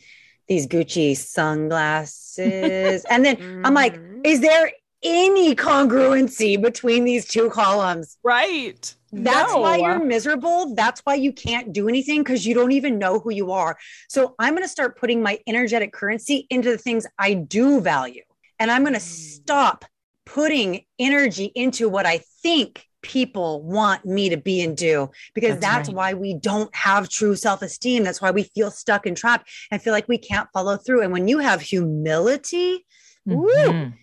[0.47, 3.05] these Gucci sunglasses.
[3.09, 4.21] and then I'm like, Mhm.
[4.23, 4.71] is there
[5.03, 8.17] any congruency between these two columns?
[8.23, 8.95] right.
[9.23, 9.61] That's No.
[9.61, 10.75] why you're miserable.
[10.75, 13.77] That's why you can't do anything because you don't even know who you are.
[14.09, 18.23] So I'm going to start putting my energetic currency into the things I do value.
[18.59, 19.35] And I'm going to Mm.
[19.35, 19.85] stop
[20.25, 25.61] putting energy into what I think people want me to be and do because That's
[25.61, 25.95] that's, right.
[25.95, 29.93] why we don't have true self-esteem that's why we feel stuck and trapped and feel
[29.93, 32.83] like we can't follow through and when you have humility
[33.27, 33.93] woo, Mhm.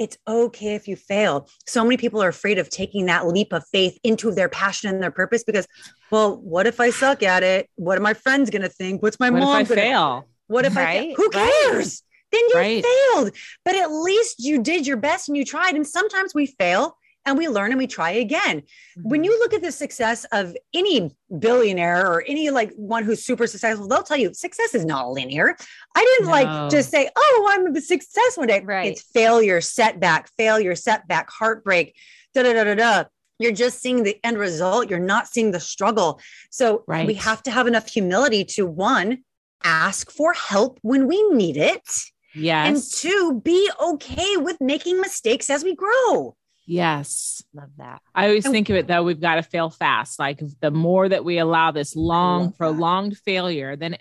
[0.00, 1.46] It's okay if you fail.
[1.66, 5.02] So many people are afraid of taking that leap of faith into their passion and
[5.02, 5.68] their purpose because,
[6.10, 7.68] well, what if I suck at it?
[7.76, 9.02] What are my friends going to think?
[9.02, 10.26] What's my What mom going to fail?
[10.46, 11.14] What if I fail?
[11.16, 11.52] Who right.
[11.70, 12.02] cares?
[12.32, 12.84] Then you Right.
[12.84, 13.32] failed.
[13.64, 15.74] But at least you did your best and you tried.
[15.74, 18.62] And sometimes we fail and we learn and we try again.
[18.96, 19.24] When mm-hmm.
[19.24, 23.88] you look at the success of any billionaire or any like one who's super successful,
[23.88, 25.56] they'll tell you success is not linear.
[25.94, 26.32] I didn't No.
[26.32, 28.60] like just say, oh, I'm a success one day.
[28.60, 28.92] Right.
[28.92, 31.94] It's failure, setback, failure, setback, heartbreak,
[32.34, 33.04] da da da da da.
[33.38, 34.90] You're just seeing the end result.
[34.90, 36.20] You're not seeing the struggle.
[36.50, 37.06] So right.
[37.06, 39.24] we have to have enough humility to one,
[39.64, 41.88] ask for help when we need it.
[42.34, 42.68] Yes.
[42.68, 46.36] And two, be okay with making mistakes as we grow.
[46.70, 47.42] Yes.
[47.52, 48.00] Love that.
[48.14, 50.18] I always And- think of it though, we've got to fail fast.
[50.18, 52.58] Like the more that we allow this long, love that.
[52.58, 53.96] prolonged failure, then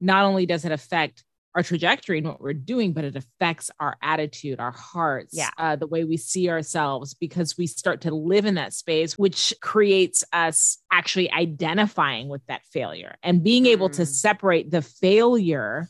[0.00, 1.24] not only does it affect
[1.56, 5.50] our trajectory and what we're doing, but it affects our attitude, our hearts, Yeah.
[5.58, 9.52] uh, the way we see ourselves, because we start to live in that space, which
[9.60, 14.06] creates us actually identifying with that failure and being able to Mm.
[14.06, 15.88] separate the failure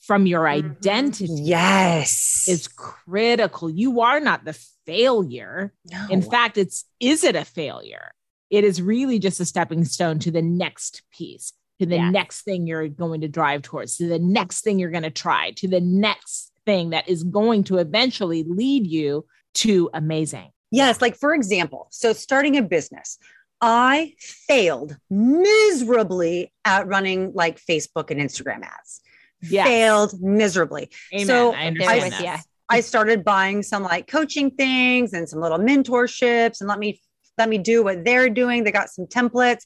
[0.00, 0.50] from your Mhm.
[0.76, 2.44] identity Yes.
[2.48, 3.68] is critical.
[3.70, 5.74] You are not the failure.
[5.90, 6.06] no.
[6.10, 8.12] In fact, it's is it a failure?
[8.50, 12.12] It is really just a stepping stone to the next piece, to the Yes.
[12.12, 15.50] next thing you're going to drive towards, to the next thing you're going to try,
[15.56, 20.50] to the next thing that is going to eventually lead you to amazing.
[20.70, 23.18] Yes, like for example, so starting a business,
[23.60, 29.00] I failed miserably at running like Facebook and Instagram ads.
[29.42, 29.66] Yes.
[29.66, 30.90] Failed miserably.
[31.14, 31.26] Amen.
[31.26, 32.44] So, I there understand with that.
[32.68, 37.00] I started buying some like coaching things and some little mentorships and let me
[37.38, 38.64] let me do what they're doing.
[38.64, 39.62] They got some templates.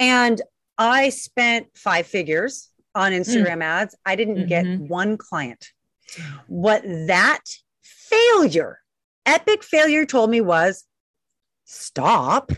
[0.00, 0.42] And
[0.76, 3.94] I spent five figures on Instagram ads.
[4.04, 4.88] I didn't get Mhm.
[4.88, 5.68] one client.
[6.48, 7.42] What that
[7.82, 8.80] failure,
[9.24, 10.84] epic failure told me was
[11.64, 12.50] stop.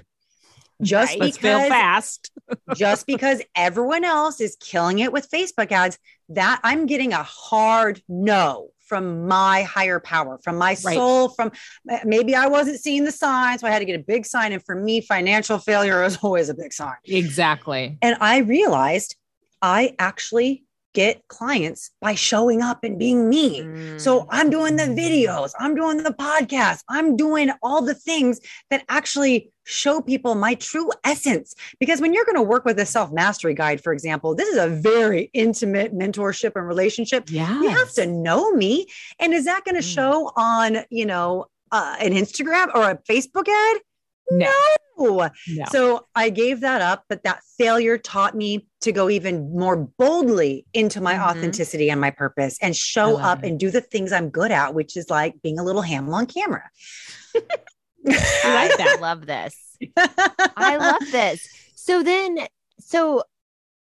[0.80, 1.32] Just Right.
[1.34, 2.30] Because fast.
[2.74, 5.98] just because everyone else is killing it with Facebook ads,
[6.34, 10.94] that I'm getting a hard no from my higher power, from my Right.
[10.96, 11.50] soul, from
[11.88, 13.62] eh, maybe I wasn't seeing the signs.
[13.62, 14.52] So I had to get a big sign.
[14.52, 16.96] And for me, financial failure is always a big sign.
[17.06, 17.96] Exactly.
[18.02, 19.16] And I realized
[19.62, 23.60] I actually get clients by showing up and being me.
[23.60, 24.00] Mm.
[24.00, 28.84] So I'm doing the videos, I'm doing the podcast, I'm doing all the things that
[28.88, 31.54] actually show people my true essence.
[31.78, 34.58] Because when you're going to work with a self mastery guide, for example, this is
[34.58, 37.30] a very intimate mentorship and relationship.
[37.30, 37.60] Yeah.
[37.60, 38.86] You have to know me.
[39.18, 39.94] And is that going to Mm.
[39.94, 43.80] show on, you know, uh, an Instagram or a Facebook ad?
[44.30, 44.50] No.
[44.98, 45.28] No.
[45.48, 45.64] No.
[45.70, 50.64] So I gave that up, but that failure taught me to go even more boldly
[50.74, 51.26] into my Mhm.
[51.30, 53.48] authenticity and my purpose and show up it.
[53.48, 56.26] and do the things I'm good at, which is like being a little ham on
[56.26, 56.62] camera.
[57.34, 57.40] I
[58.68, 58.98] like that.
[59.00, 59.54] love this.
[60.56, 61.48] I love this.
[61.74, 62.38] So then,
[62.78, 63.24] so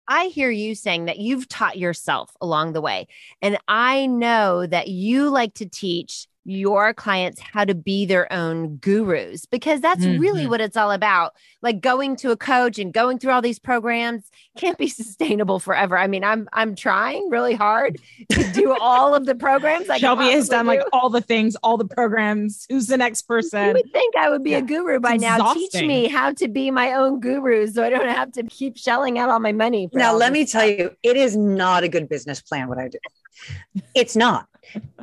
[0.09, 3.09] I hear you saying that you've taught yourself along the way.
[3.43, 8.77] And I know that you like to teach your clients how to be their own
[8.77, 10.49] gurus because that's really Mhm.
[10.51, 11.35] what it's all about.
[11.61, 15.99] Like going to a coach and going through all these programs can't be sustainable forever.
[15.99, 17.99] I mean, I'm I'm trying really hard
[18.31, 19.91] to do all of the programs.
[19.91, 22.65] I can Shelby has possibly done like all the things, all the programs.
[22.71, 23.67] Who's the next person?
[23.67, 24.59] You would think I would be Yeah.
[24.59, 25.53] a guru by now.
[25.53, 29.19] Teach me how to be my own guru so I don't have to keep shelling
[29.19, 29.89] out all my money.
[29.93, 32.87] now, let this me tell you, it is not a good business plan what I
[32.87, 32.99] do.
[33.95, 34.47] It's not.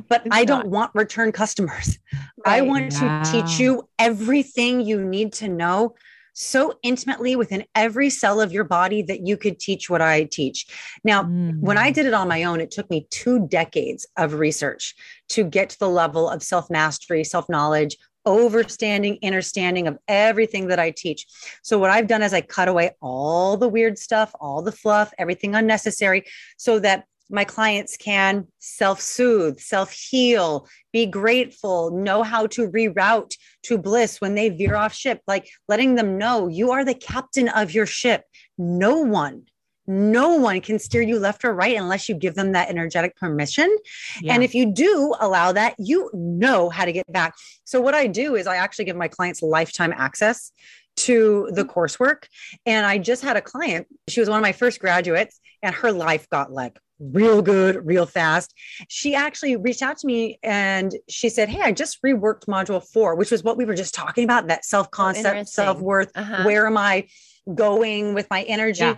[0.08, 0.68] But It's I don't not.
[0.68, 1.98] want return customers.
[2.46, 2.68] I Right.
[2.68, 5.94] want to teach you everything you need to know
[6.34, 10.66] so intimately within every cell of your body that you could teach what I teach.
[11.04, 11.94] Now, when I Mm.
[11.94, 14.94] did it on my own, it took me two decades of research
[15.30, 20.78] to get to the level of self mastery, self knowledge, overstanding, understanding of everything that
[20.80, 21.26] I teach.
[21.62, 25.12] So, what I've done is I cut away all the weird stuff, all the fluff,
[25.18, 26.24] everything unnecessary,
[26.58, 33.36] so that my clients can self soothe, self heal, be grateful, know how to reroute
[33.64, 37.48] to bliss when they veer off ship, like letting them know you are the captain
[37.48, 38.22] of your ship.
[38.58, 39.44] No one,
[39.86, 43.74] no one can steer you left or right unless you give them that energetic permission.
[44.20, 44.34] Yeah.
[44.34, 47.34] And if you do allow that, you know how to get back.
[47.64, 50.52] So, what I do is I actually give my clients lifetime access
[50.96, 52.24] to the coursework.
[52.66, 55.92] And I just had a client, she was one of my first graduates, and her
[55.92, 58.54] life got like real good, real fast.
[58.88, 63.14] She actually reached out to me and she said, Hey, I just reworked module four,
[63.14, 65.46] which was what we were just talking about that self concept, interesting.
[65.64, 66.10] self worth.
[66.14, 66.44] Uh-huh.
[66.44, 67.08] Where am I
[67.52, 68.80] going with my energy?
[68.80, 68.96] Yeah.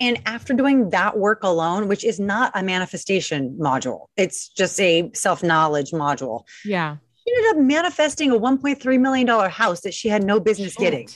[0.00, 5.10] And after doing that work alone, which is not a manifestation module, it's just a
[5.14, 6.96] self knowledge module, yeah.
[7.26, 11.08] she ended up manifesting a $1.3 million house that she had no business getting.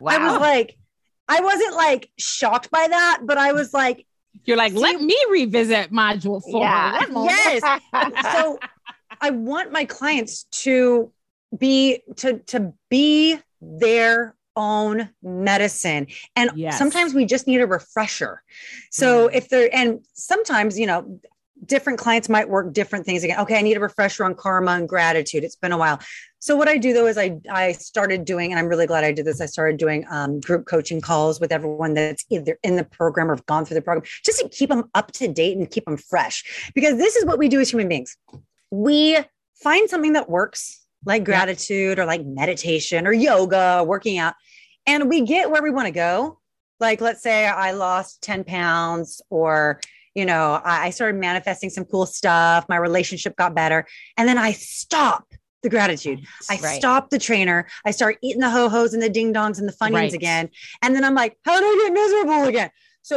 [0.00, 0.12] Wow.
[0.12, 0.76] I was like,
[1.26, 4.06] I wasn't like shocked by that, but I was like,
[4.44, 6.62] You're like, See- let me revisit module four.
[6.62, 7.00] Yeah.
[7.24, 7.62] Yes.
[8.34, 8.58] so
[9.20, 11.12] I want my clients to
[11.56, 16.76] be to to be their own medicine and Yes.
[16.76, 18.42] sometimes we just need a refresher
[18.90, 19.34] so Mm.
[19.34, 21.20] if they're and sometimes you know
[21.64, 23.38] different clients might work different things again.
[23.40, 25.44] Okay i need a refresher on karma and gratitude.
[25.44, 26.00] It's been a while.
[26.38, 29.12] So what i do though is i i started doing and i'm really glad i
[29.12, 29.40] did this.
[29.40, 33.34] I started doing um, group coaching calls with everyone that's either in the program or
[33.34, 35.96] have gone through the program just to keep them up to date and keep them
[35.96, 36.70] fresh.
[36.74, 38.16] Because this is what we do as human beings.
[38.70, 39.18] We
[39.54, 44.34] find something that works like gratitude or like meditation or yoga working out
[44.86, 46.38] and we get where we want to go.
[46.80, 49.80] Like let's say i lost 10 pounds or
[50.18, 53.80] you know I, I started manifesting some cool stuff my relationship got better
[54.16, 55.24] and then i stop
[55.62, 56.78] the gratitude I Right.
[56.78, 57.58] stop the trainer.
[57.84, 60.12] I start eating the ho hos and the ding dongs and the funyuns Right.
[60.22, 60.44] again.
[60.82, 62.70] And then I'm like, how do I get miserable again?
[63.02, 63.16] So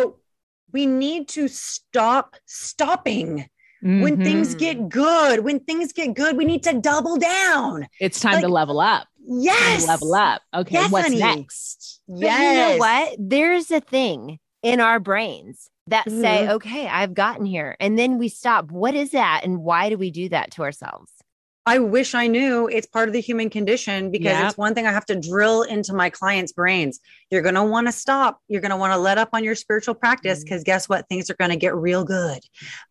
[0.73, 3.47] we need to stop stopping
[3.81, 4.23] when Mhm.
[4.23, 5.41] things get good.
[5.47, 7.87] When things get good, we need to double down.
[7.99, 9.03] it's time to level up.
[9.03, 9.07] Time
[9.43, 9.87] Yes.
[9.87, 10.41] level up.
[10.61, 11.19] Okay, Yes, what's honey.
[11.19, 12.01] next?
[12.07, 13.15] But you know what?
[13.19, 16.49] There's a thing in our brains that say, Mhm.
[16.51, 17.75] okay, I've gotten here.
[17.79, 18.71] And then we stop.
[18.71, 19.41] What is that?
[19.43, 21.11] And why do we do that to ourselves?
[21.65, 24.47] I wish I knew it's part of the human condition because Yep.
[24.49, 26.99] it's one thing I have to drill into my clients' brains.
[27.29, 28.39] You're going to want to stop.
[28.47, 31.07] You're going to want to let up on your spiritual practice because guess what?
[31.07, 32.39] Things are going to get real good.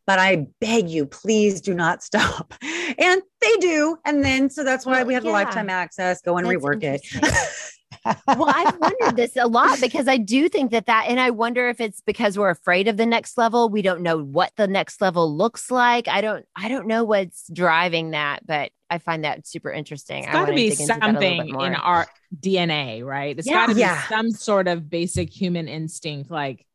[0.07, 2.55] But I beg you, please do not stop.
[2.97, 3.96] And they do.
[4.05, 6.20] And then, so that's why Well, we have the lifetime access.
[6.22, 7.03] Go and That's rework it.
[8.26, 11.68] well, I've wondered this a lot because I do think that that, and I wonder
[11.68, 13.68] if it's because we're afraid of the next level.
[13.68, 16.09] We don't know what the next level looks like.
[16.09, 20.24] I don't, I don't know what's driving that, but I find that super interesting.
[20.24, 22.07] It's I got to be dig into that a little bit something in our
[22.38, 23.38] DNA, right?
[23.38, 23.55] It's Yeah.
[23.55, 24.03] got to be Yeah.
[24.09, 26.31] some sort of basic human instinct.
[26.31, 26.66] Like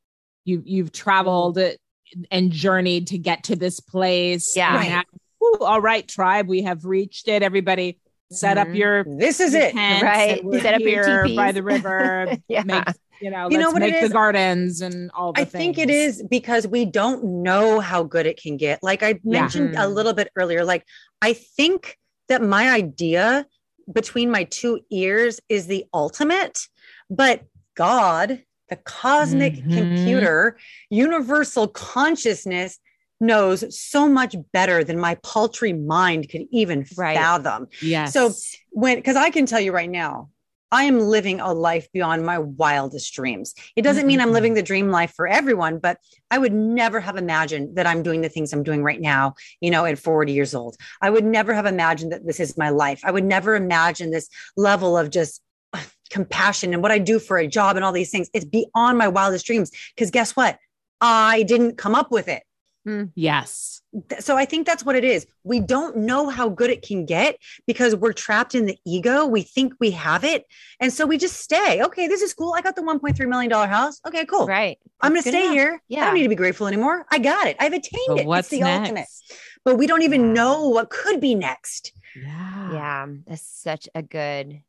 [0.46, 2.24] you, you've traveled mm-hmm.
[2.32, 4.56] and journeyed to get to this place.
[4.56, 4.76] Yeah.
[4.76, 5.06] Right.
[5.54, 7.44] Now, whew, all right, tribe, we have reached it.
[7.44, 8.00] Everybody,
[8.32, 8.78] set up Mhm.
[8.78, 9.76] your this is your it.
[9.76, 10.42] Right.
[10.62, 12.36] Set up your here by the river.
[12.48, 12.64] Yeah.
[12.64, 12.84] Make
[13.22, 15.78] you know, You know let's what it make the gardens and all the I think
[15.78, 18.84] it is because we don't know how good it can get.
[18.84, 19.42] Like I Yeah.
[19.42, 19.94] mentioned a Mhm.
[19.94, 20.84] little bit earlier, like
[21.22, 23.46] I think that my idea
[23.94, 26.68] between my two ears is the ultimate,
[27.10, 27.44] but
[27.76, 29.74] God, the cosmic Mhm.
[29.74, 30.58] computer,
[30.90, 32.80] universal consciousness
[33.20, 37.16] knows so much better than my paltry mind could even Right.
[37.16, 37.68] fathom.
[37.82, 38.14] Yes.
[38.14, 38.34] So
[38.72, 40.30] when, because I can tell you right now,
[40.72, 43.54] I am living a life beyond my wildest dreams.
[43.76, 46.00] It doesn't mean I'm living the dream life for everyone, but
[46.32, 49.70] I would never have imagined that I'm doing the things I'm doing right now, you
[49.70, 50.76] know, at 40 years old.
[51.02, 53.00] I would never have imagined that this is my life.
[53.06, 57.38] I would never imagine this level of just uh, compassion and what I do for
[57.38, 58.30] a job and all these things.
[58.34, 59.72] It's beyond my wildest dreams.
[59.96, 60.58] Because guess what?
[61.00, 62.44] I didn't come up with it
[62.88, 63.12] Mm.
[63.16, 63.82] yes.
[64.20, 65.26] so I think that's what it is.
[65.44, 69.26] We don't know how good it can get because we're trapped in the ego.
[69.26, 70.46] We think we have it.
[70.80, 71.82] And so we just stay.
[71.84, 72.54] Okay, this is cool.
[72.56, 74.00] I got the $1.3 million house.
[74.08, 74.46] Okay, cool.
[74.46, 74.78] right.
[75.02, 75.54] I'm going to stay enough.
[75.54, 75.82] here.
[75.88, 76.02] Yeah.
[76.02, 77.06] I don't need to be grateful anymore.
[77.12, 77.56] I got it.
[77.60, 78.26] I've attained But it.
[78.28, 78.94] what's it's the ultimate.
[78.94, 79.34] next?
[79.64, 80.34] But we don't even Yeah.
[80.34, 81.92] know what could be next.
[82.16, 82.72] Yeah.
[82.74, 84.62] Yeah, that's such a good.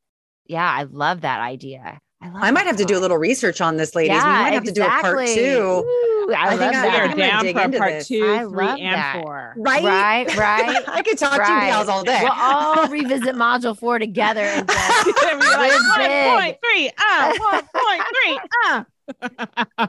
[0.47, 2.01] Yeah, I love that idea.
[2.35, 4.17] I I might that have to do a little research on this, ladies.
[4.17, 5.85] we might have to do a part two.
[5.87, 7.01] Ooh, I, I love think I- We I that.
[7.01, 8.09] are think I'm down dig for into part this.
[8.09, 9.21] two, I three, and that.
[9.23, 9.55] four.
[9.57, 9.85] Right?
[9.85, 10.85] Right, right.
[10.89, 11.67] I could talk to you Right.
[11.69, 12.21] gals all day.
[12.23, 16.39] We'll all revisit module four together and just We're like, Live one big.
[16.41, 18.85] point three, uh, one point three, uh.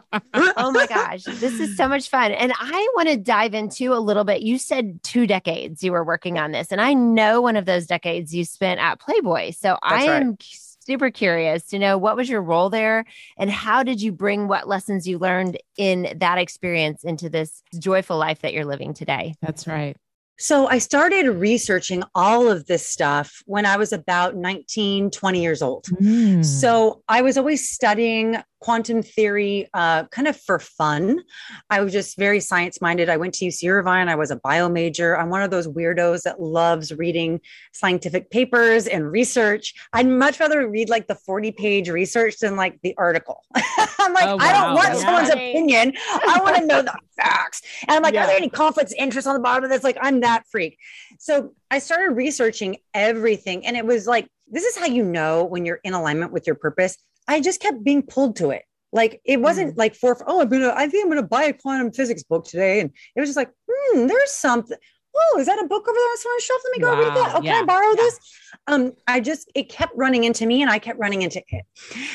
[0.58, 2.32] oh my gosh, this is so much fun.
[2.32, 4.42] And I want to dive into a little bit.
[4.44, 7.88] You said two decades you were working on this, and I know one of those
[7.88, 9.52] decades you spent at Playboy.
[9.52, 10.40] So I am right.
[10.88, 13.06] Am super curious to know what was your role there
[13.38, 18.18] and how did you bring what lessons you learned in that experience into this joyful
[18.18, 19.36] life that you're living today?
[19.42, 19.98] That's right.
[20.40, 25.64] So I started researching all of this stuff when I was about 19, 20 years
[25.64, 25.86] old.
[26.00, 26.46] Mm.
[26.46, 31.22] So I was always studying quantum theory uh, kind of for fun.
[31.70, 33.10] I was just very science minded.
[33.10, 34.10] I went to UC Irvine.
[34.10, 35.18] I was a bio major.
[35.18, 37.40] I'm one of those weirdos that loves reading
[37.74, 39.74] scientific papers and research.
[39.94, 43.44] I'd much rather read like the 40 page research than like the article.
[43.56, 45.94] I'm like, Oh, I don't want That's someone's opinion.
[46.12, 47.62] I want to know the facts.
[47.88, 48.24] And I'm like, Yeah.
[48.24, 49.84] are there any conflicts of interest on the bottom of this?
[49.84, 50.78] Like, I'm that freak.
[51.20, 53.66] So I started researching everything.
[53.66, 56.56] And it was like, this is how you know when you're in alignment with your
[56.56, 56.98] purpose.
[57.28, 58.64] I just kept being pulled to it.
[58.94, 61.92] Like it wasn't like for, oh, I'm gonna, I think I'm gonna buy a quantum
[61.92, 62.80] physics book today.
[62.80, 64.78] And it was just like, hmm, there's something.
[65.20, 66.62] Oh, is that a book over there on the shelf?
[66.64, 67.24] Let me go read Wow.
[67.24, 67.36] that.
[67.36, 67.96] Oh, can I borrow Yeah.
[67.96, 68.20] this?
[68.68, 71.66] Um, I just it kept running into me and I kept running into it.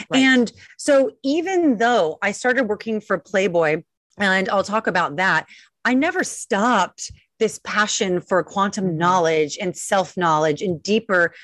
[0.09, 0.19] Right.
[0.21, 3.83] And so even though I started working for Playboy,
[4.19, 5.47] and I'll talk about that,
[5.85, 11.35] I never stopped this passion for quantum knowledge and self knowledge and deeper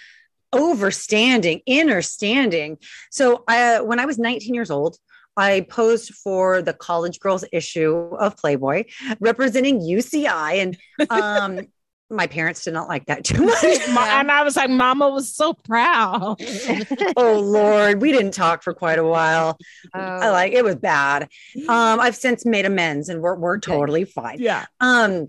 [0.54, 2.78] overstanding, understanding.
[3.11, 4.96] So I, when I was 19 years old,
[5.37, 8.84] I posed for the college girls issue of Playboy
[9.20, 10.54] representing UCI.
[10.54, 11.66] And um,
[12.11, 13.62] my parents did not like that too much.
[14.18, 16.37] And I was like, Mama was so proud.
[17.16, 19.56] oh Lord, we didn't talk for quite a while.
[19.94, 20.00] Oh.
[20.00, 21.28] I like it was bad.
[21.68, 24.38] Um, I've since made amends and we're we're totally fine.
[24.40, 24.64] yeah.
[24.80, 25.26] Um,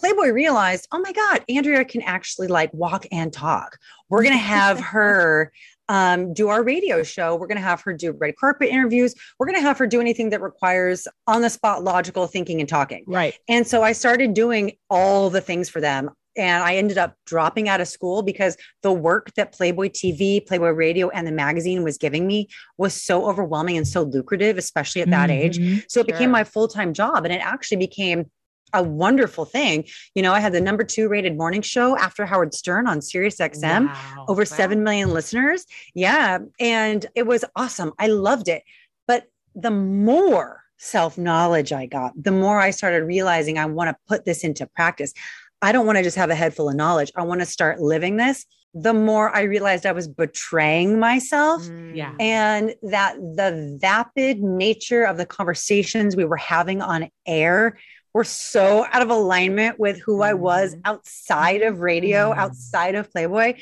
[0.00, 3.78] Playboy realized, oh my God, Andrea can actually like walk and talk.
[4.08, 5.52] We're gonna have her
[5.90, 7.36] um, do our radio show.
[7.36, 9.14] We're gonna have her do red carpet interviews.
[9.38, 13.04] We're gonna have her do anything that requires on the spot logical thinking and talking.
[13.06, 13.34] Right.
[13.48, 16.10] And so I started doing all the things for them.
[16.36, 20.68] And I ended up dropping out of school because the work that Playboy TV, Playboy
[20.68, 25.10] Radio, and the magazine was giving me was so overwhelming and so lucrative, especially at
[25.10, 25.58] that age.
[25.58, 25.84] Mhm.
[25.88, 27.24] So it became my full time job.
[27.24, 28.30] And it actually became
[28.72, 29.84] a wonderful thing.
[30.14, 33.36] You know, I had the number two rated morning show after Howard Stern on Sirius
[33.38, 34.24] XM Wow.
[34.28, 34.44] over Wow.
[34.44, 35.66] 7 million listeners.
[35.94, 36.38] Yeah.
[36.58, 37.92] And it was awesome.
[37.98, 38.62] I loved it.
[39.06, 43.96] But the more self knowledge I got, the more I started realizing I want to
[44.08, 45.12] put this into practice.
[45.62, 47.12] I don't want to just have a head full of knowledge.
[47.16, 48.46] I want to start living this.
[48.72, 51.96] The more I realized I was betraying myself Mm.
[51.96, 52.14] Yeah.
[52.20, 57.76] and that the vapid nature of the conversations we were having on air
[58.12, 60.80] were so out of alignment with who I was Mhm.
[60.84, 62.38] outside of radio, Mhm.
[62.38, 63.54] outside of Playboy,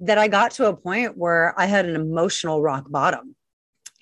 [0.00, 3.34] that I got to a point where I had an emotional rock bottom.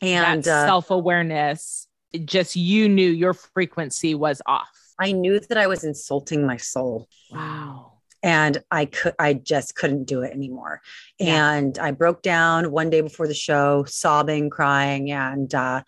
[0.03, 1.89] And uh, self awareness,
[2.25, 4.69] just you knew your frequency was off.
[4.99, 7.09] I knew that I was insulting my soul.
[7.31, 7.93] Wow.
[8.23, 10.81] and I could I just couldn't do it anymore.
[11.21, 11.53] Yeah.
[11.53, 15.83] And I broke down one day before the show, sobbing, crying, and uh,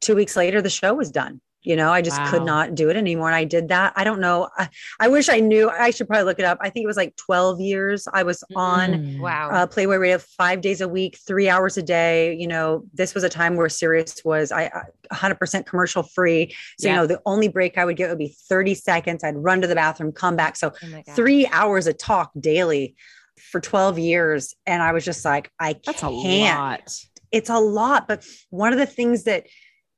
[0.00, 1.40] two weeks later the show was done.
[1.62, 3.26] You know, I just could not do it anymore.
[3.28, 3.92] And I did that.
[3.94, 4.48] I don't know.
[4.56, 4.68] I,
[4.98, 5.68] I wish I knew.
[5.68, 6.56] I should probably look it up.
[6.62, 9.18] I think it was like 12 years I was on Mm.
[9.20, 9.50] Wow.
[9.50, 12.34] uh, Playboy Radio five days a week, three hours a day.
[12.34, 14.70] You know, this was a time where Sirius was I,
[15.12, 16.54] I 100% commercial free.
[16.78, 16.94] So, Yeah.
[16.94, 19.22] you know, the only break I would get would be 30 seconds.
[19.22, 20.56] I'd run to the bathroom, come back.
[20.56, 21.14] So, Oh my God.
[21.14, 22.94] three hours of talk daily
[23.36, 24.54] for 12 years.
[24.66, 26.58] And I was just like, I That's can't.
[26.58, 26.96] lot.
[27.32, 28.08] It's a lot.
[28.08, 29.46] But one of the things that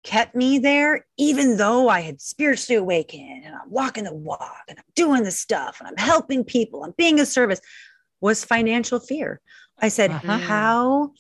[0.03, 4.79] kept me there, even though I had spiritually awakened and I'm walking the walk and
[4.79, 7.61] I'm doing the stuff and I'm helping people, I'm being of service,
[8.21, 9.41] was financial fear.
[9.81, 10.39] I said, Uh-huh.
[10.39, 11.13] how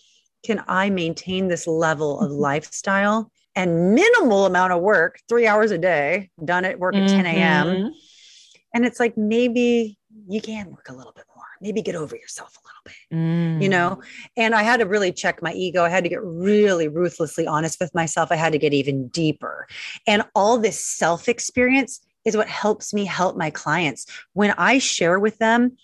[0.45, 5.79] can I maintain this level of lifestyle and minimal amount of work, three hours a
[5.79, 7.93] day, done at work at 10 a.m.
[8.75, 11.25] And it's like, maybe you can work a little bit
[11.63, 13.63] maybe get over yourself a little bit Mm.
[13.63, 14.03] you know?
[14.37, 15.85] And i had to really check my ego.
[15.85, 18.33] I had to get really ruthlessly honest with myself.
[18.33, 19.67] I had to get even deeper.
[20.07, 24.07] And all this self experience is what helps me help my clients.
[24.33, 25.77] When i share with them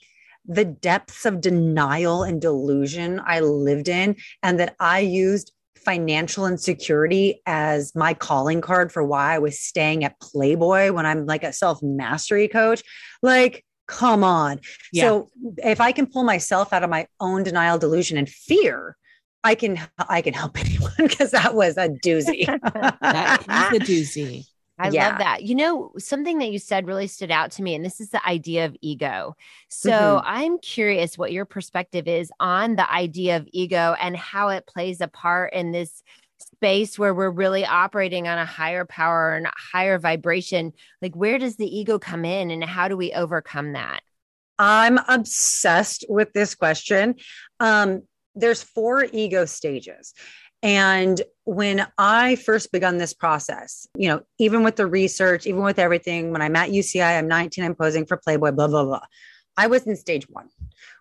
[0.47, 7.41] the depths of denial and delusion i lived in and that i used financial insecurity
[7.47, 11.53] as my calling card for why i was staying at playboy when i'm like a
[11.53, 12.83] self mastery coach
[13.23, 14.61] like come on
[14.93, 15.05] Yeah.
[15.05, 18.97] so if I can pull myself out of my own denial, delusion, and fear,
[19.43, 22.47] I can I can help anyone because that was a doozy.
[23.01, 23.41] that
[23.73, 24.45] is a doozy.
[24.79, 25.09] I Yeah.
[25.09, 25.43] love that.
[25.43, 28.25] You know, something that you said really stood out to me, and this is the
[28.25, 29.35] idea of ego.
[29.69, 30.27] So mm-hmm.
[30.27, 35.01] I'm curious what your perspective is on the idea of ego and how it plays
[35.01, 36.03] a part in this
[36.39, 40.73] space where we're really operating on a higher power and higher vibration.
[41.03, 44.01] Like, where does the ego come in and how do we overcome that?
[44.59, 47.17] I'm obsessed with this question.
[47.61, 48.03] Um,
[48.35, 50.15] there's four ego stages.
[50.63, 55.79] And when I first begun this process, you know, even with the research, even with
[55.79, 59.01] everything, when I'm at UCI, I'm 19, I'm posing for Playboy, blah, blah, blah.
[59.57, 60.49] I was in stage one,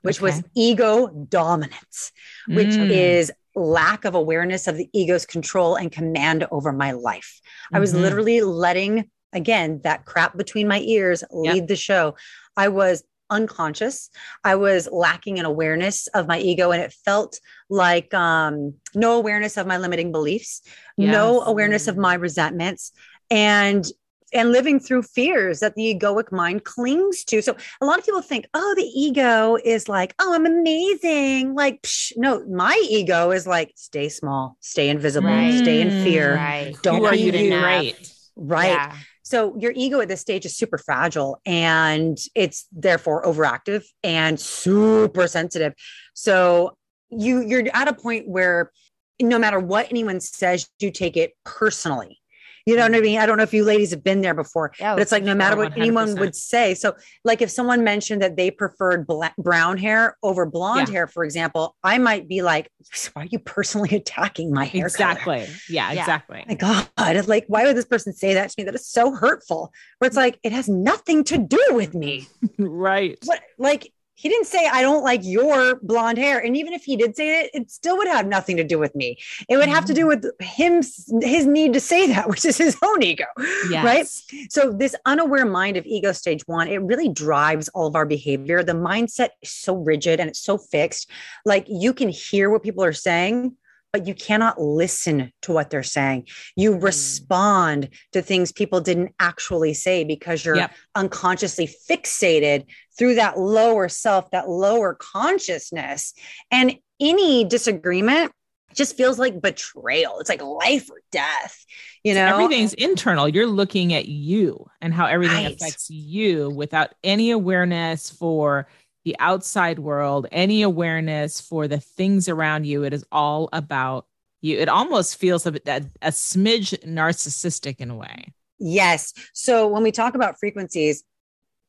[0.03, 2.11] which was ego dominance,
[2.47, 2.89] which Mm.
[2.91, 7.41] is lack of awareness of the ego's control and command over my life.
[7.73, 8.01] I was Mhm.
[8.01, 12.15] literally letting, again, that crap between my ears lead the show.
[12.55, 14.09] I was unconscious.
[14.43, 17.39] I was lacking in awareness of my ego, and it felt
[17.69, 20.61] like um, no awareness of my limiting beliefs,
[20.97, 21.47] no Yes.
[21.47, 22.93] awareness of my resentments,
[23.29, 23.85] and
[24.33, 27.41] and living through fears that the egoic mind clings to.
[27.41, 31.53] So a lot of people think, oh, the ego is like, oh, I'm amazing.
[31.55, 35.53] Like, psh, no, my ego is like, stay small, stay invisible, Right.
[35.53, 36.35] stay in fear.
[36.35, 36.75] Mm, right.
[36.83, 37.49] Don't Who are be you to you.
[37.51, 37.95] be?
[38.35, 38.71] Right.
[38.71, 38.95] Yeah.
[39.23, 45.27] So your ego at this stage is super fragile and it's therefore overactive and super
[45.27, 45.73] sensitive.
[46.13, 46.77] So
[47.09, 48.71] you you're at a point where
[49.19, 52.19] no matter what anyone says, you take it personally.
[52.67, 52.97] You know what mm.
[52.97, 53.19] I mean?
[53.19, 55.33] I don't know if you ladies have been there before, Yeah, but it's like no
[55.33, 56.19] matter sure, what anyone 100%.
[56.19, 56.73] would say.
[56.73, 60.93] So, like if someone mentioned that they preferred black, brown hair over blonde Yeah.
[60.93, 62.69] hair, for example, I might be like,
[63.13, 65.47] "Why are you personally attacking my hair?" color?" Exactly.
[65.69, 66.01] Yeah, Yeah.
[66.01, 66.43] exactly.
[66.45, 68.65] my God, like, why would this person say that to me?
[68.65, 69.71] That is so hurtful.
[69.99, 72.27] Where it's like, it has nothing to do with me.
[72.59, 73.17] right.
[73.23, 76.39] What, like, he didn't say, I don't like your blonde hair.
[76.39, 78.95] And even if he did say it, it still would have nothing to do with
[78.95, 79.19] me.
[79.47, 80.07] It would have to do mm.
[80.07, 80.81] with him,
[81.21, 83.25] his need to say that, which is his own ego.
[83.69, 83.85] Yes.
[83.85, 84.51] Right.
[84.51, 88.63] So, this unaware mind of ego stage one, it really drives all of our behavior.
[88.63, 91.11] The mindset is so rigid and it's so fixed.
[91.45, 93.55] Like, you can hear what people are saying,
[93.93, 96.27] but you cannot listen to what they're saying.
[96.55, 96.83] You mm.
[96.83, 100.71] respond to things people didn't actually say because you're Yep.
[100.95, 102.65] unconsciously fixated
[102.97, 106.13] through that lower self, that lower consciousness.
[106.51, 108.31] And any disagreement
[108.73, 110.19] just feels like betrayal.
[110.19, 111.65] It's like life or death,
[112.03, 112.27] you know?
[112.27, 113.27] everything's internal.
[113.27, 115.53] You're looking at you and how everything Right.
[115.55, 118.67] affects you without any awareness for
[119.05, 122.83] the outside world, any awareness for the things around you.
[122.83, 124.05] It is all about
[124.41, 124.57] you.
[124.59, 128.33] It almost feels a, a, a smidge narcissistic in a way.
[128.59, 129.13] Yes.
[129.33, 131.03] So when we talk about frequencies,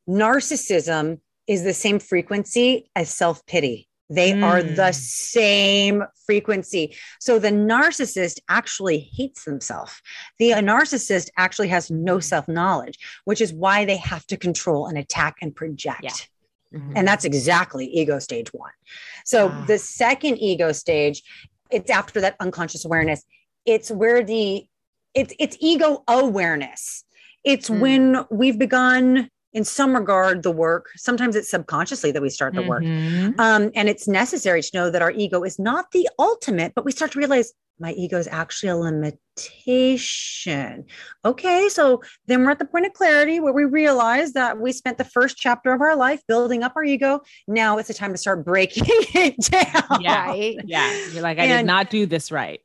[0.08, 3.88] narcissism is the same frequency as self pity.
[4.10, 4.94] They are the Mm.
[4.94, 6.96] same frequency.
[7.20, 9.92] So the narcissist actually hates themselves.
[10.38, 14.96] The narcissist actually has no self knowledge, which is why they have to control and
[14.96, 16.00] attack and project.
[16.72, 16.78] Yeah.
[16.80, 16.92] Mhm.
[16.96, 18.72] And that's exactly ego stage one.
[19.26, 19.64] So Wow.
[19.66, 21.22] the second ego stage,
[21.70, 23.24] it's after that unconscious awareness.
[23.66, 24.66] It's where the
[25.14, 27.04] it's it's ego awareness.
[27.44, 27.80] It's Mm.
[27.80, 30.90] when we've begun in some regard the work.
[30.96, 32.84] Sometimes it's subconsciously that we start the work.
[32.84, 33.38] Mhm.
[33.38, 36.92] Um, and it's necessary to know that our ego is not the ultimate, but we
[36.92, 40.84] start to realize my ego is actually a limitation.
[41.24, 44.98] Okay, so then we're at the point of clarity where we realize that we spent
[44.98, 47.20] the first chapter of our life building up our ego.
[47.46, 50.02] Now it's the time to start breaking it down.
[50.02, 50.34] Yeah.
[50.34, 51.06] Yeah.
[51.12, 52.60] You're like, I did not do this right.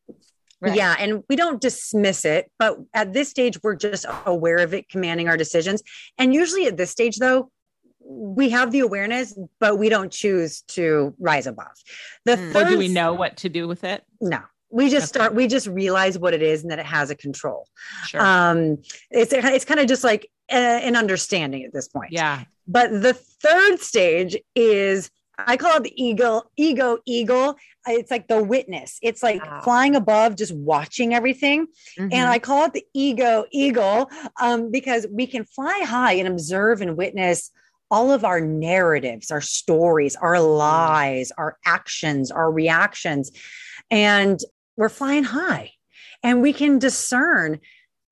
[0.69, 0.75] Right.
[0.77, 4.87] Yeah, and we don't dismiss it, but at this stage, we're just aware of it
[4.87, 5.83] commanding our decisions.
[6.17, 7.51] And usually at this stage, though,
[8.05, 11.71] we have the awareness, but we don't choose to rise above.
[12.25, 12.49] The Mm.
[12.49, 14.03] Or third do we know what to do with it?
[14.21, 14.39] No,
[14.69, 15.19] we just Okay.
[15.19, 15.35] start.
[15.35, 17.67] We just realize what it is and that it has a control.
[18.07, 18.21] Sure.
[18.21, 18.77] Um,
[19.11, 22.11] it's it's kind of just like a, an understanding at this point.
[22.13, 22.43] yeah.
[22.67, 27.55] But the third stage is I call it the ego, ego, eagle.
[27.87, 28.99] It's like the witness.
[29.01, 29.61] It's like Wow.
[29.63, 31.67] flying above, just watching everything.
[31.97, 32.09] Mhm.
[32.13, 34.09] And I call it the ego eagle
[34.39, 37.51] um, because we can fly high and observe and witness
[37.91, 43.31] all of our narratives, our stories, our lies, our actions, our reactions.
[43.91, 44.39] And
[44.77, 45.71] we're flying high
[46.23, 47.59] and we can discern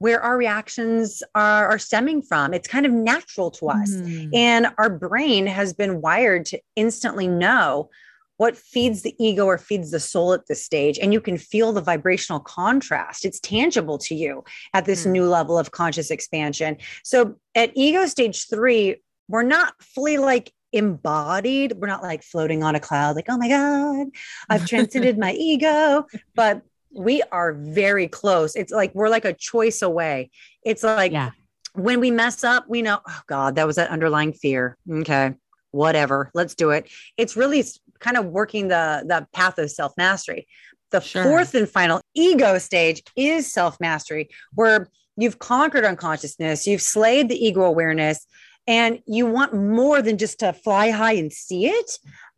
[0.02, 2.56] where our reactions are, are stemming from.
[2.56, 3.92] It's kind of natural to us.
[3.92, 4.30] Mhm.
[4.34, 7.92] And our brain has been wired to instantly know
[8.38, 10.98] what feeds the ego or feeds the soul at this stage.
[10.98, 13.26] And you can feel the vibrational contrast.
[13.26, 14.44] It's tangible to you
[14.74, 15.12] at this Hmm.
[15.12, 16.78] new level of conscious expansion.
[17.04, 21.74] So at ego stage three, we're not fully like embodied.
[21.78, 24.08] We're not like floating on a cloud, like, oh my God,
[24.50, 26.08] I've transcended my ego.
[26.34, 26.64] But
[26.94, 28.56] we are very close.
[28.56, 30.30] It's like we're like a choice away.
[30.66, 31.32] It's like Yeah.
[31.74, 34.78] when we mess up, we know, oh God, that was that underlying fear.
[34.92, 35.34] Okay,
[35.72, 36.90] whatever, let's do it.
[37.18, 37.64] It's really
[38.00, 40.48] kind of working the the path of self mastery.
[40.92, 41.24] The Sure.
[41.24, 47.46] fourth and final ego stage is self mastery, where you've conquered unconsciousness, you've slayed the
[47.46, 48.26] ego awareness,
[48.68, 51.98] and you want more than just to fly high and see it.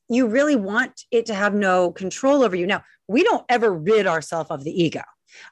[0.09, 2.67] You really want it to have no control over you.
[2.67, 5.01] Now, we don't ever rid ourselves of the ego.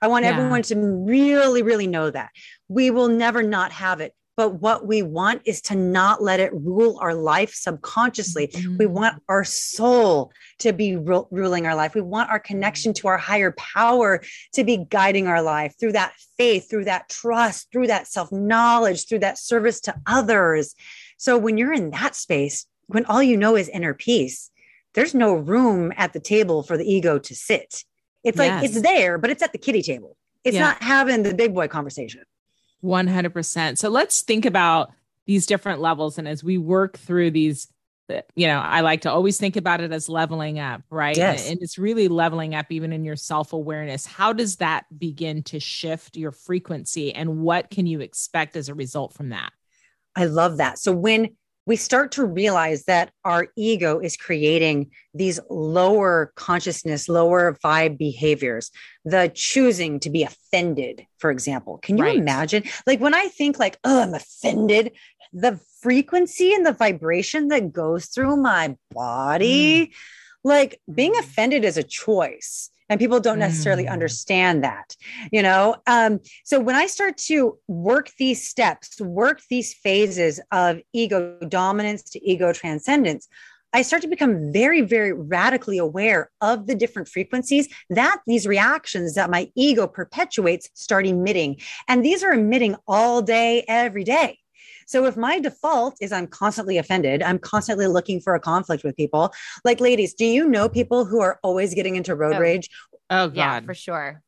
[0.01, 0.31] I want Yeah.
[0.31, 2.29] everyone to really, really know that
[2.67, 4.13] we will never not have it.
[4.37, 8.49] But what we want is to not let it rule our life subconsciously.
[8.79, 8.91] We Mm.
[8.91, 11.93] want our soul to be ru- ruling our life.
[11.93, 14.21] We want our connection to our higher power
[14.53, 19.07] to be guiding our life through that faith, through that trust, through that self knowledge,
[19.07, 20.75] through that service to others.
[21.17, 24.49] So when you're in that space, when all you know is inner peace,
[24.93, 27.83] there's no room at the table for the ego to sit.
[28.23, 28.75] It's like Yes.
[28.75, 30.17] it's there, but it's at the kitty table.
[30.43, 30.61] It's Yeah.
[30.61, 32.23] not having the big boy conversation.
[32.81, 33.77] 100%.
[33.79, 34.91] So let's think about
[35.27, 36.17] these different levels.
[36.17, 37.67] And as we work through these,
[38.09, 41.15] uh, you know, I like to always think about it as leveling up, right?
[41.15, 41.49] Yes.
[41.49, 44.05] And it's really leveling up even in your self awareness.
[44.05, 47.13] How does that begin to shift your frequency?
[47.13, 49.51] And what can you expect as a result from that?
[50.15, 50.77] I love that.
[50.79, 57.57] So when we start to realize that our ego is creating these lower consciousness, lower
[57.63, 58.71] vibe behaviors,
[59.05, 61.77] the choosing to be offended, for example.
[61.77, 62.17] Can you Right.
[62.17, 62.63] imagine?
[62.87, 64.93] Like when I think like, oh, I'm offended,
[65.33, 69.93] the frequency and the vibration that goes through my body,
[70.43, 71.19] like being Mm.
[71.19, 72.69] offended is a choice.
[72.91, 73.91] And people don't necessarily Mm.
[73.93, 74.95] understand that,
[75.31, 75.77] you know?
[75.87, 82.03] Um, so when I start to work these steps, work these phases of ego dominance
[82.11, 83.29] to ego transcendence,
[83.73, 89.15] I start to become very, very radically aware of the different frequencies that these reactions
[89.15, 91.61] that my ego perpetuates start emitting.
[91.87, 94.39] And these are emitting all day, every day.
[94.91, 98.97] So if my default is I'm constantly offended, I'm constantly looking for a conflict with
[98.97, 99.31] people.
[99.63, 102.39] Like, ladies, do you know people who are always getting into road Oh.
[102.39, 102.69] rage?
[103.09, 103.35] Oh, God.
[103.35, 104.21] Yeah, for sure.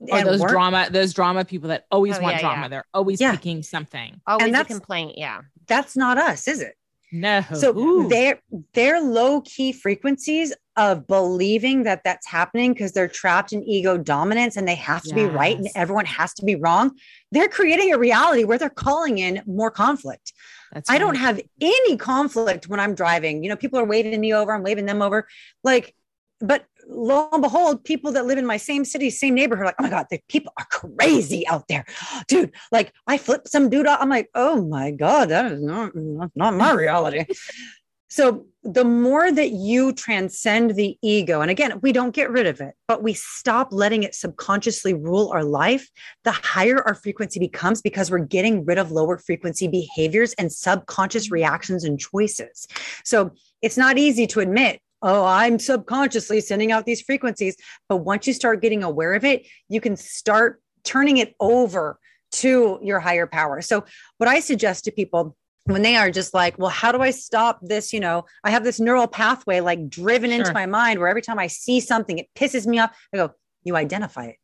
[0.00, 2.62] or those weren't- drama, those drama people that always Oh, want yeah, drama.
[2.62, 2.68] yeah.
[2.68, 3.32] They're always Yeah.
[3.32, 4.20] picking something.
[4.28, 5.18] Always a that's- complaint.
[5.18, 5.40] Yeah.
[5.66, 6.74] That's not us, is it?
[7.10, 7.42] No.
[7.54, 8.08] So Ooh.
[8.08, 8.40] their
[8.74, 14.56] their low key frequencies of believing that that's happening because they're trapped in ego dominance
[14.56, 16.92] and they have to be right and everyone has to be wrong.
[17.32, 20.32] They're creating a reality where they're calling in more conflict.
[20.72, 23.42] That's I don't have any conflict when I'm driving.
[23.42, 25.26] You know, people are waving me over, I'm waving them over.
[25.64, 25.94] Like,
[26.40, 29.84] but lo and behold, people that live in my same city, same neighborhood, like, oh
[29.84, 31.84] my God, the people are crazy out there.
[32.26, 34.00] Dude, like I flip some dude off.
[34.00, 37.24] I'm like, oh my God, that is not, not, not my reality.
[38.08, 42.60] so the more that you transcend the ego, and again, we don't get rid of
[42.60, 45.88] it, but we stop letting it subconsciously rule our life,
[46.24, 51.30] the higher our frequency becomes because we're getting rid of lower frequency behaviors and subconscious
[51.30, 52.66] reactions and choices.
[53.04, 53.30] So
[53.62, 57.56] it's not easy to admit, oh, I'm subconsciously sending out these frequencies.
[57.88, 61.98] But once you start getting aware of it, you can start turning it over
[62.30, 63.60] to your higher power.
[63.62, 63.84] So,
[64.18, 67.58] what I suggest to people when they are just like, well, how do I stop
[67.62, 67.92] this?
[67.92, 71.38] You know, I have this neural pathway like driven into my mind where every time
[71.38, 72.96] I see something, it pisses me off.
[73.12, 73.32] I go,
[73.64, 74.36] you identify it,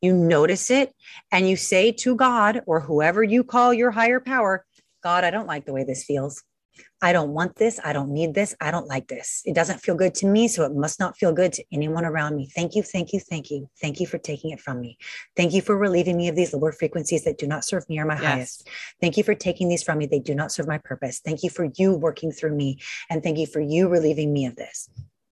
[0.00, 0.92] you notice it,
[1.30, 4.64] and you say to God or whoever you call your higher power,
[5.02, 6.42] God, I don't like the way this feels.
[7.02, 7.78] I don't want this.
[7.84, 8.54] I don't need this.
[8.60, 9.42] I don't like this.
[9.44, 10.48] It doesn't feel good to me.
[10.48, 12.48] So it must not feel good to anyone around me.
[12.54, 12.82] Thank you.
[12.82, 13.20] Thank you.
[13.20, 13.68] Thank you.
[13.80, 14.96] Thank you for taking it from me.
[15.36, 18.06] Thank you for relieving me of these lower frequencies that do not serve me or
[18.06, 18.22] my Yes.
[18.24, 18.68] highest.
[19.00, 20.06] Thank you for taking these from me.
[20.06, 21.20] They do not serve my purpose.
[21.20, 22.78] Thank you for you working through me.
[23.10, 24.88] And thank you for you relieving me of this.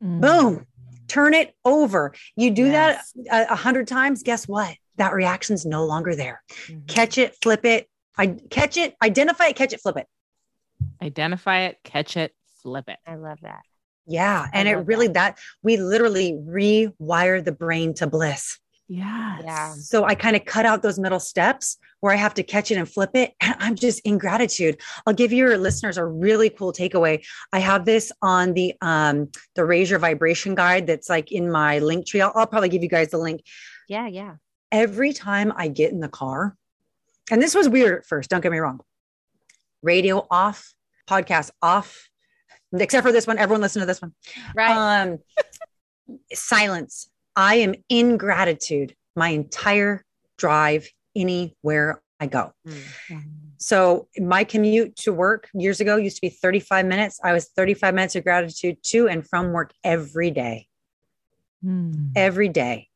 [0.03, 0.21] Mm.
[0.21, 0.67] Boom.
[1.09, 2.13] Turn it over.
[2.37, 3.13] You do Yes.
[3.27, 4.23] that a a hundred times.
[4.23, 4.77] Guess what?
[4.97, 6.43] That reaction's no longer there.
[6.69, 6.87] Mhm.
[6.87, 7.89] Catch it, flip it.
[8.17, 10.07] I catch it, identify it, catch it, flip it.
[11.03, 12.99] Identify it, catch it, flip it.
[13.07, 13.63] I love that.
[14.07, 14.47] Yeah.
[14.53, 18.59] And it love really that we literally rewire the brain to bliss.
[18.89, 19.43] Yes.
[19.45, 19.75] Yeah.
[19.75, 22.77] So I kind of cut out those middle steps where I have to catch it
[22.77, 23.33] and flip it.
[23.41, 24.81] And I'm just in gratitude.
[25.05, 27.27] I'll give your listeners a really cool takeaway.
[27.53, 31.81] I have this on the um the raise your vibration guide that's like in my
[31.81, 32.21] link tree.
[32.21, 33.43] I'll, I'll probably give you guys the link.
[33.89, 34.07] Yeah.
[34.07, 34.37] Yeah.
[34.71, 36.57] Every time I get in the car,
[37.29, 38.81] and this was weird at first, don't get me wrong.
[39.83, 40.75] Radio off,
[41.09, 42.09] podcast off,
[42.73, 43.39] except for this one.
[43.39, 44.13] Everyone listen to this one.
[44.55, 45.03] Right.
[45.03, 45.19] Um,
[46.33, 47.09] silence.
[47.35, 50.05] I am in gratitude my entire
[50.39, 52.53] drive anywhere I go.
[52.67, 53.23] Mm.
[53.59, 57.21] So my commute to work years ago used to be 35 minutes.
[57.23, 60.67] I was 35 minutes of gratitude to and from work every day.
[61.63, 62.09] Hmm.
[62.15, 62.89] Every day.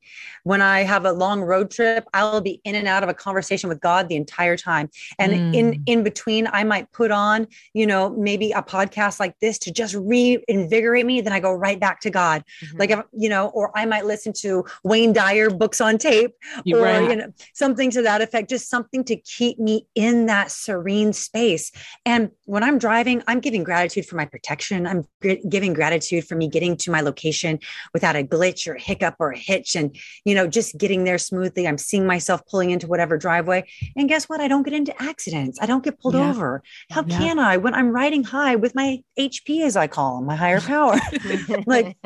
[0.45, 3.69] When I have a long road trip, I'll be in and out of a conversation
[3.69, 4.89] with God the entire time.
[5.19, 5.83] And in Mm.
[5.87, 9.95] in between, I might put on, you know, maybe a podcast like this to just
[9.95, 11.21] reinvigorate me.
[11.21, 12.45] Then I go right back to God.
[12.65, 12.79] Mhm.
[12.79, 16.35] Like if, you know, or I might listen to Wayne Dyer books on tape
[16.65, 17.11] You're or right.
[17.11, 21.71] you know something to that effect just something to keep me in that serene space
[22.07, 25.05] and when i'm driving i'm giving gratitude for my protection i'm
[25.49, 27.59] giving gratitude for me getting to my location
[27.93, 31.19] without a glitch or a hiccup or a hitch and you know just getting there
[31.19, 34.95] smoothly i'm seeing myself pulling into whatever driveway and guess what i don't get into
[35.03, 36.31] accidents i don't get pulled Yeah.
[36.31, 37.19] over how Yeah.
[37.19, 40.61] can i when i'm riding high with my hp as i call them, my higher
[40.61, 40.99] power
[41.67, 41.97] like,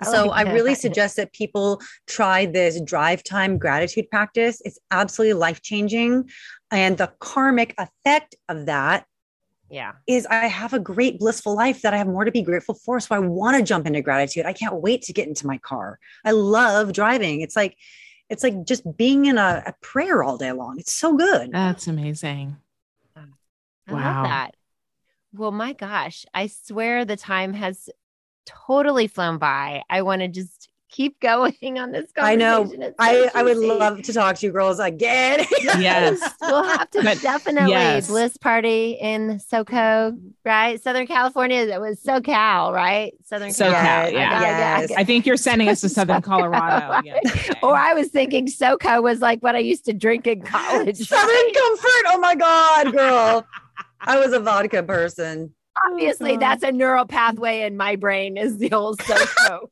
[0.00, 4.62] I so like I really suggest that people try this drive time gratitude practice.
[4.64, 6.30] It's absolutely life changing.
[6.70, 9.06] And the karmic effect of that
[9.70, 9.92] yeah.
[10.06, 13.00] is I have a great blissful life that I have more to be grateful for.
[13.00, 14.46] So I want to jump into gratitude.
[14.46, 15.98] I can't wait to get into my car.
[16.24, 17.40] I love driving.
[17.40, 17.76] It's like,
[18.28, 20.78] it's like just being in a, a prayer all day long.
[20.78, 21.52] It's so good.
[21.52, 22.56] That's amazing.
[23.16, 24.22] I Wow.
[24.22, 24.54] love that.
[25.32, 27.88] Well, my gosh, I swear the time has
[28.44, 29.82] totally flown by.
[29.88, 32.58] I want to just keep going on this I know.
[32.64, 32.82] conversation.
[32.82, 35.44] It's so I, I would love to talk to you girls again.
[35.60, 36.18] Yes.
[36.40, 38.08] We'll have to But- definitely yes.
[38.08, 40.82] bliss party in SoCo, right?
[40.82, 41.66] Southern California.
[41.66, 43.12] That was SoCal, right?
[43.24, 44.10] Southern SoCal, Cal.
[44.12, 44.28] yeah.
[44.28, 44.88] I gotta- Yes.
[44.88, 47.00] gotta- I think you're sending us to Southern Colorado.
[47.04, 47.20] Yeah.
[47.62, 50.96] Or I was thinking SoCo was like what I used to drink in college.
[50.96, 52.04] Southern comfort.
[52.06, 53.46] Oh my God, girl.
[54.00, 55.52] I was a vodka person.
[55.86, 56.40] Obviously, God.
[56.40, 59.68] that's a neural pathway in my brain is the old so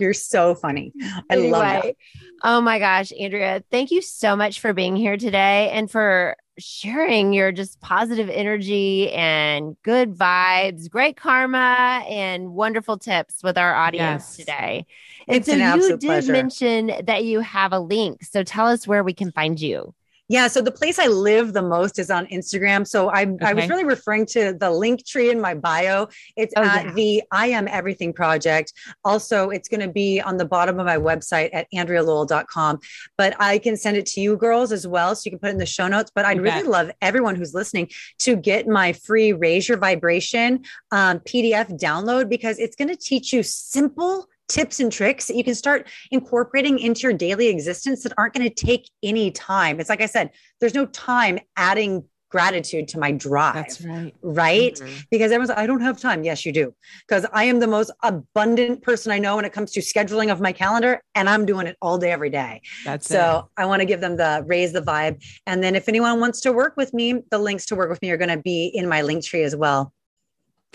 [0.00, 0.92] You're so funny.
[1.30, 1.74] I love that.
[1.84, 1.96] anyway,
[2.44, 7.32] oh my gosh, Andrea, thank you so much for being here today and for sharing
[7.32, 14.24] your just positive energy and good vibes, great karma, and wonderful tips with our audience
[14.30, 14.36] Yes.
[14.36, 14.86] today.
[15.26, 16.32] And It's so an you absolute did pleasure.
[16.32, 18.22] mention that you have a link.
[18.24, 19.94] So tell us where we can find you.
[20.28, 20.48] Yeah.
[20.48, 22.86] So the place I live the most is on Instagram.
[22.86, 26.08] So I, I was really referring to the link tree in my bio.
[26.36, 26.92] It's Oh, at yeah.
[26.92, 28.72] the I Am Everything Project.
[29.04, 32.78] Also, it's going to be on the bottom of my website at AndreaLowell.com.
[33.16, 35.14] But I can send it to you girls as well.
[35.14, 36.12] So you can put it in the show notes.
[36.14, 40.64] But I'd You really love everyone who's listening to get my free Raise Your Vibration
[40.90, 45.44] um, PDF download because it's going to teach you simple tips and tricks that you
[45.44, 49.78] can start incorporating into your daily existence that aren't going to take any time.
[49.80, 50.30] It's like I said,
[50.60, 54.14] there's no time adding gratitude to my drive, That's right.
[54.20, 54.74] right?
[54.74, 55.06] Mhm.
[55.10, 56.24] Because everyone's like, I don't have time.
[56.24, 56.74] Yes, you do.
[57.06, 60.38] Because I am the most abundant person I know when it comes to scheduling of
[60.38, 62.60] my calendar, and I'm doing it all day, every day.
[62.84, 65.22] That's So I want to give them the raise the vibe.
[65.46, 68.10] And then if anyone wants to work with me, the links to work with me
[68.10, 69.94] are going to be in my link tree as well.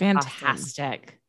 [0.00, 1.20] Fantastic.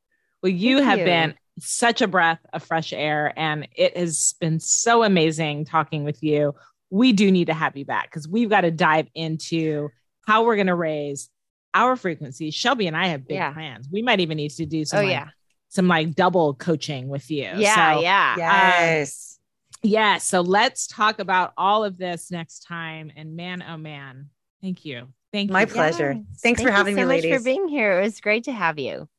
[0.41, 1.05] Well, you Thank have you.
[1.05, 6.21] been such a breath of fresh air, and it has been so amazing talking with
[6.21, 6.53] you.
[6.89, 9.89] We do need to have you back because we've got to dive into
[10.27, 11.29] how we're going to raise
[11.73, 12.51] our frequency.
[12.51, 13.51] Shelby and I have big Yeah.
[13.53, 13.87] plans.
[13.91, 15.29] We might even need to do some Oh, like, yeah.
[15.69, 17.51] some like double coaching with you.
[17.55, 17.75] Yeah.
[17.75, 18.35] So, um, yeah.
[18.37, 19.39] Yes.
[19.83, 20.17] Yeah.
[20.19, 23.11] So let's talk about all of this next time.
[23.15, 24.29] And man, oh man,
[24.61, 25.07] thank you.
[25.33, 25.53] Thank you.
[25.53, 25.67] My you.
[25.67, 26.13] pleasure.
[26.13, 26.41] Yes.
[26.41, 27.37] Thanks for Thank you having so me, much ladies.
[27.37, 27.99] for being here.
[27.99, 29.09] It was great to have you.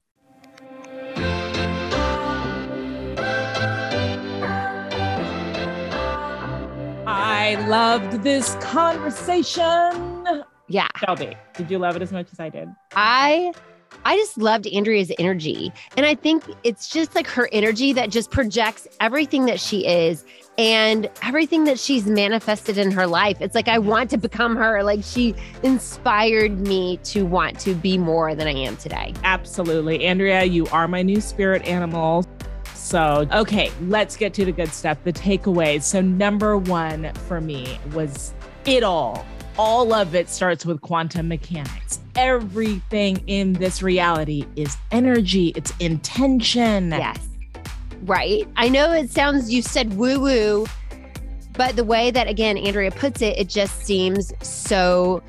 [7.47, 10.43] I loved this conversation.
[10.67, 10.89] Yeah.
[10.97, 12.69] Shelby, did you love it as much as I did?
[12.97, 13.53] I
[14.05, 15.73] I just loved Andrea's energy.
[15.97, 20.25] And I think it's just like her energy that just projects everything that she is
[20.59, 23.41] and everything that she's manifested in her life.
[23.41, 24.83] It's like I want to become her.
[24.83, 25.33] Like she
[25.63, 29.15] inspired me to want to be more than I am today.
[29.23, 30.05] Absolutely.
[30.05, 32.27] Andrea, you are my new spirit animal.
[32.87, 35.83] So, okay, let's get to the good stuff, the takeaways.
[35.83, 38.33] So, number one for me was
[38.65, 39.27] it all.
[39.59, 41.99] All of it starts with quantum mechanics.
[42.15, 46.93] Everything in this reality is energy, it's intention.
[46.93, 47.19] Yes.
[48.03, 48.47] Right.
[48.55, 50.67] I know it sounds, you said woo woo,
[51.55, 55.25] but the way that, again, Andrea puts it, it just seems so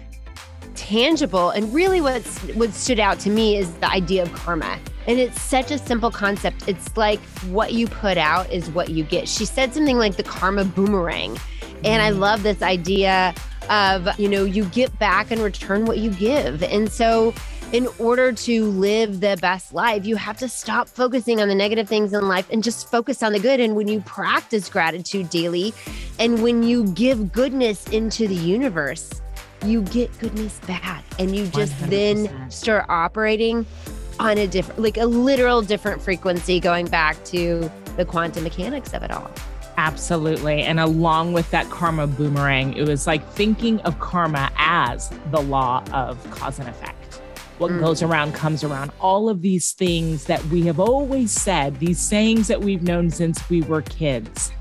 [0.76, 1.50] tangible.
[1.50, 4.78] And really, what's, what stood out to me is the idea of karma.
[5.08, 6.68] And it's such a simple concept.
[6.68, 9.28] It's like what you put out is what you get.
[9.30, 11.38] She said something like the karma boomerang.
[11.86, 13.34] And I love this idea
[13.70, 16.62] of, you know, you get back and return what you give.
[16.64, 17.34] And so,
[17.74, 21.88] in order to live the best life, you have to stop focusing on the negative
[21.88, 23.60] things in life and just focus on the good.
[23.60, 25.74] And when you practice gratitude daily
[26.18, 29.22] and when you give goodness into the universe,
[29.66, 31.90] you get goodness back and you just 100%.
[31.90, 33.66] then start operating
[34.20, 39.04] on a different, like a literal different frequency, going back to the quantum mechanics of
[39.04, 39.30] it all.
[39.78, 40.64] Absolutely.
[40.64, 45.84] And along with that karma boomerang, it was like thinking of karma as the law
[45.94, 47.22] of cause and effect.
[47.60, 47.80] What Mm.
[47.80, 48.92] goes around comes around.
[49.00, 53.48] All of these things that we have always said, these sayings that we've known since
[53.50, 54.52] we were kids.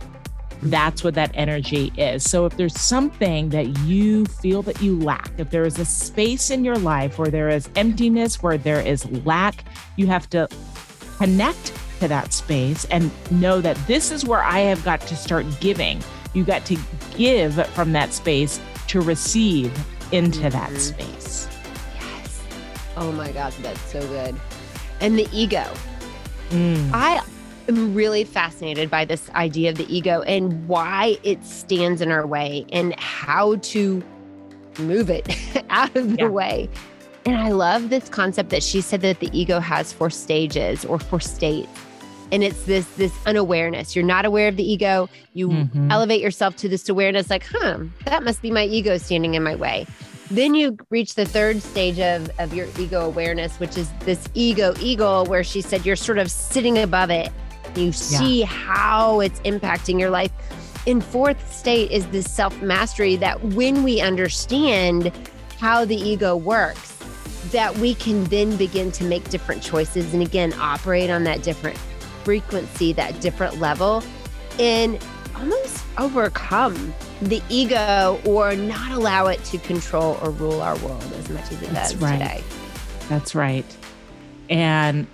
[0.63, 2.29] That's what that energy is.
[2.29, 6.51] So, if there's something that you feel that you lack, if there is a space
[6.51, 9.65] in your life where there is emptiness, where there is lack,
[9.97, 10.49] you have to
[11.19, 15.47] connect to that space and know that this is where I have got to start
[15.61, 16.03] giving.
[16.35, 16.77] You got to
[17.17, 19.73] give from that space to receive
[20.13, 20.79] into that Mhm.
[20.79, 21.49] space.
[21.95, 22.41] Yes.
[22.97, 24.35] Oh my God, that's so good.
[25.01, 25.65] And the ego.
[26.51, 26.91] Mm.
[26.93, 27.21] I
[27.69, 32.27] am really fascinated by this idea of the ego and why it stands in our
[32.27, 34.03] way and how to
[34.79, 35.27] move it
[35.71, 36.29] out of the Yeah.
[36.29, 36.69] way.
[37.25, 40.99] And I love this concept that she said that the ego has four stages or
[40.99, 41.69] four states.
[42.33, 43.95] And it's this this unawareness.
[43.97, 45.09] You're not aware of the ego.
[45.35, 45.91] You Mhm.
[45.93, 49.55] elevate yourself to this awareness like, huh, that must be my ego standing in my
[49.55, 49.87] way.
[50.31, 54.75] Then you reach the third stage of, of your ego awareness, which is this ego
[54.81, 57.31] eagle, where she said you're sort of sitting above it.
[57.77, 60.33] You see how it's impacting your life.
[60.87, 65.13] In fourth state is this self mastery that when we understand
[65.59, 66.93] how the ego works,
[67.51, 71.77] that we can then begin to make different choices and again operate on that different
[72.25, 74.03] frequency, that different level,
[74.59, 74.99] and
[75.37, 81.29] almost overcome the ego or not allow it to control or rule our world as
[81.31, 82.19] much as it That's does right.
[82.19, 82.45] today.
[83.09, 83.77] That's right.
[84.51, 85.07] And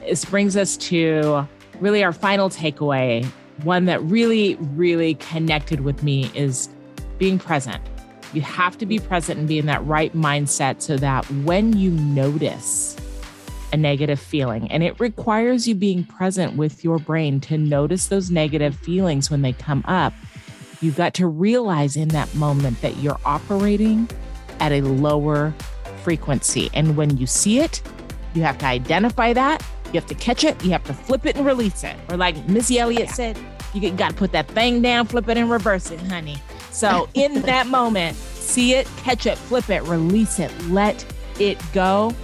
[0.00, 1.48] this brings us to
[1.80, 3.24] really our final takeaway.
[3.62, 6.68] One that really, really connected with me is
[7.18, 7.82] being present.
[8.32, 11.90] You have to be present and be in that right mindset so that when you
[11.90, 12.96] notice
[13.72, 18.30] a negative feeling, and it requires you being present with your brain to notice those
[18.30, 20.12] negative feelings when they come up,
[20.80, 24.08] you've got to realize in that moment that you're operating
[24.60, 25.54] at a lower
[26.02, 26.70] frequency.
[26.74, 27.82] And when you see it,
[28.34, 29.64] you have to identify that.
[29.96, 30.62] You have to catch it.
[30.62, 31.96] You have to flip it and release it.
[32.10, 33.38] Or like Missy Elliott said,
[33.72, 36.36] you got to put that thing down, flip it and reverse it, honey.
[36.70, 41.02] So in that moment, see it, catch it, flip it, release it, let
[41.40, 42.14] it go,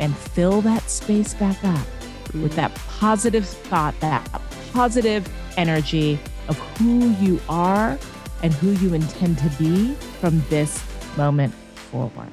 [0.00, 1.86] and fill that space back up
[2.32, 4.26] with that positive thought, that
[4.72, 7.98] positive energy of who you are
[8.42, 10.82] and who you intend to be from this
[11.18, 11.52] moment
[11.90, 12.32] forward.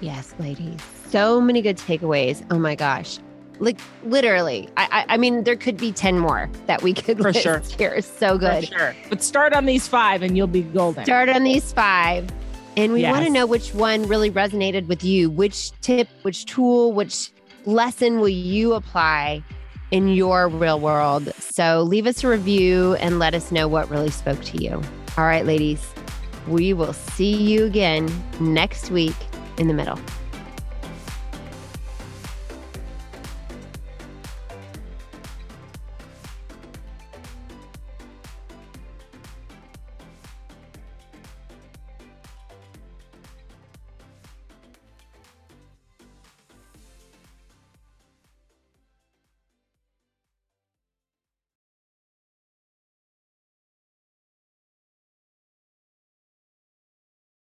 [0.00, 0.78] Yes, ladies.
[1.08, 2.46] So many good takeaways.
[2.52, 3.18] Oh my gosh.
[3.60, 7.32] Like literally, I, I, I mean, there could be 10 more that we could For
[7.32, 7.58] list sure.
[7.78, 8.00] here.
[8.02, 8.68] So good.
[8.68, 8.96] For sure.
[9.08, 11.04] But start on these five and you'll be golden.
[11.04, 12.28] Start on these five.
[12.76, 15.30] And we want to know which one really resonated with you.
[15.30, 17.30] Which tip, which tool, which
[17.66, 19.44] lesson will you apply
[19.92, 21.32] in your real world?
[21.38, 24.82] So leave us a review and let us know what really spoke to you.
[25.16, 25.86] All right, ladies,
[26.48, 29.14] we will see you again next week
[29.58, 29.98] in the middle.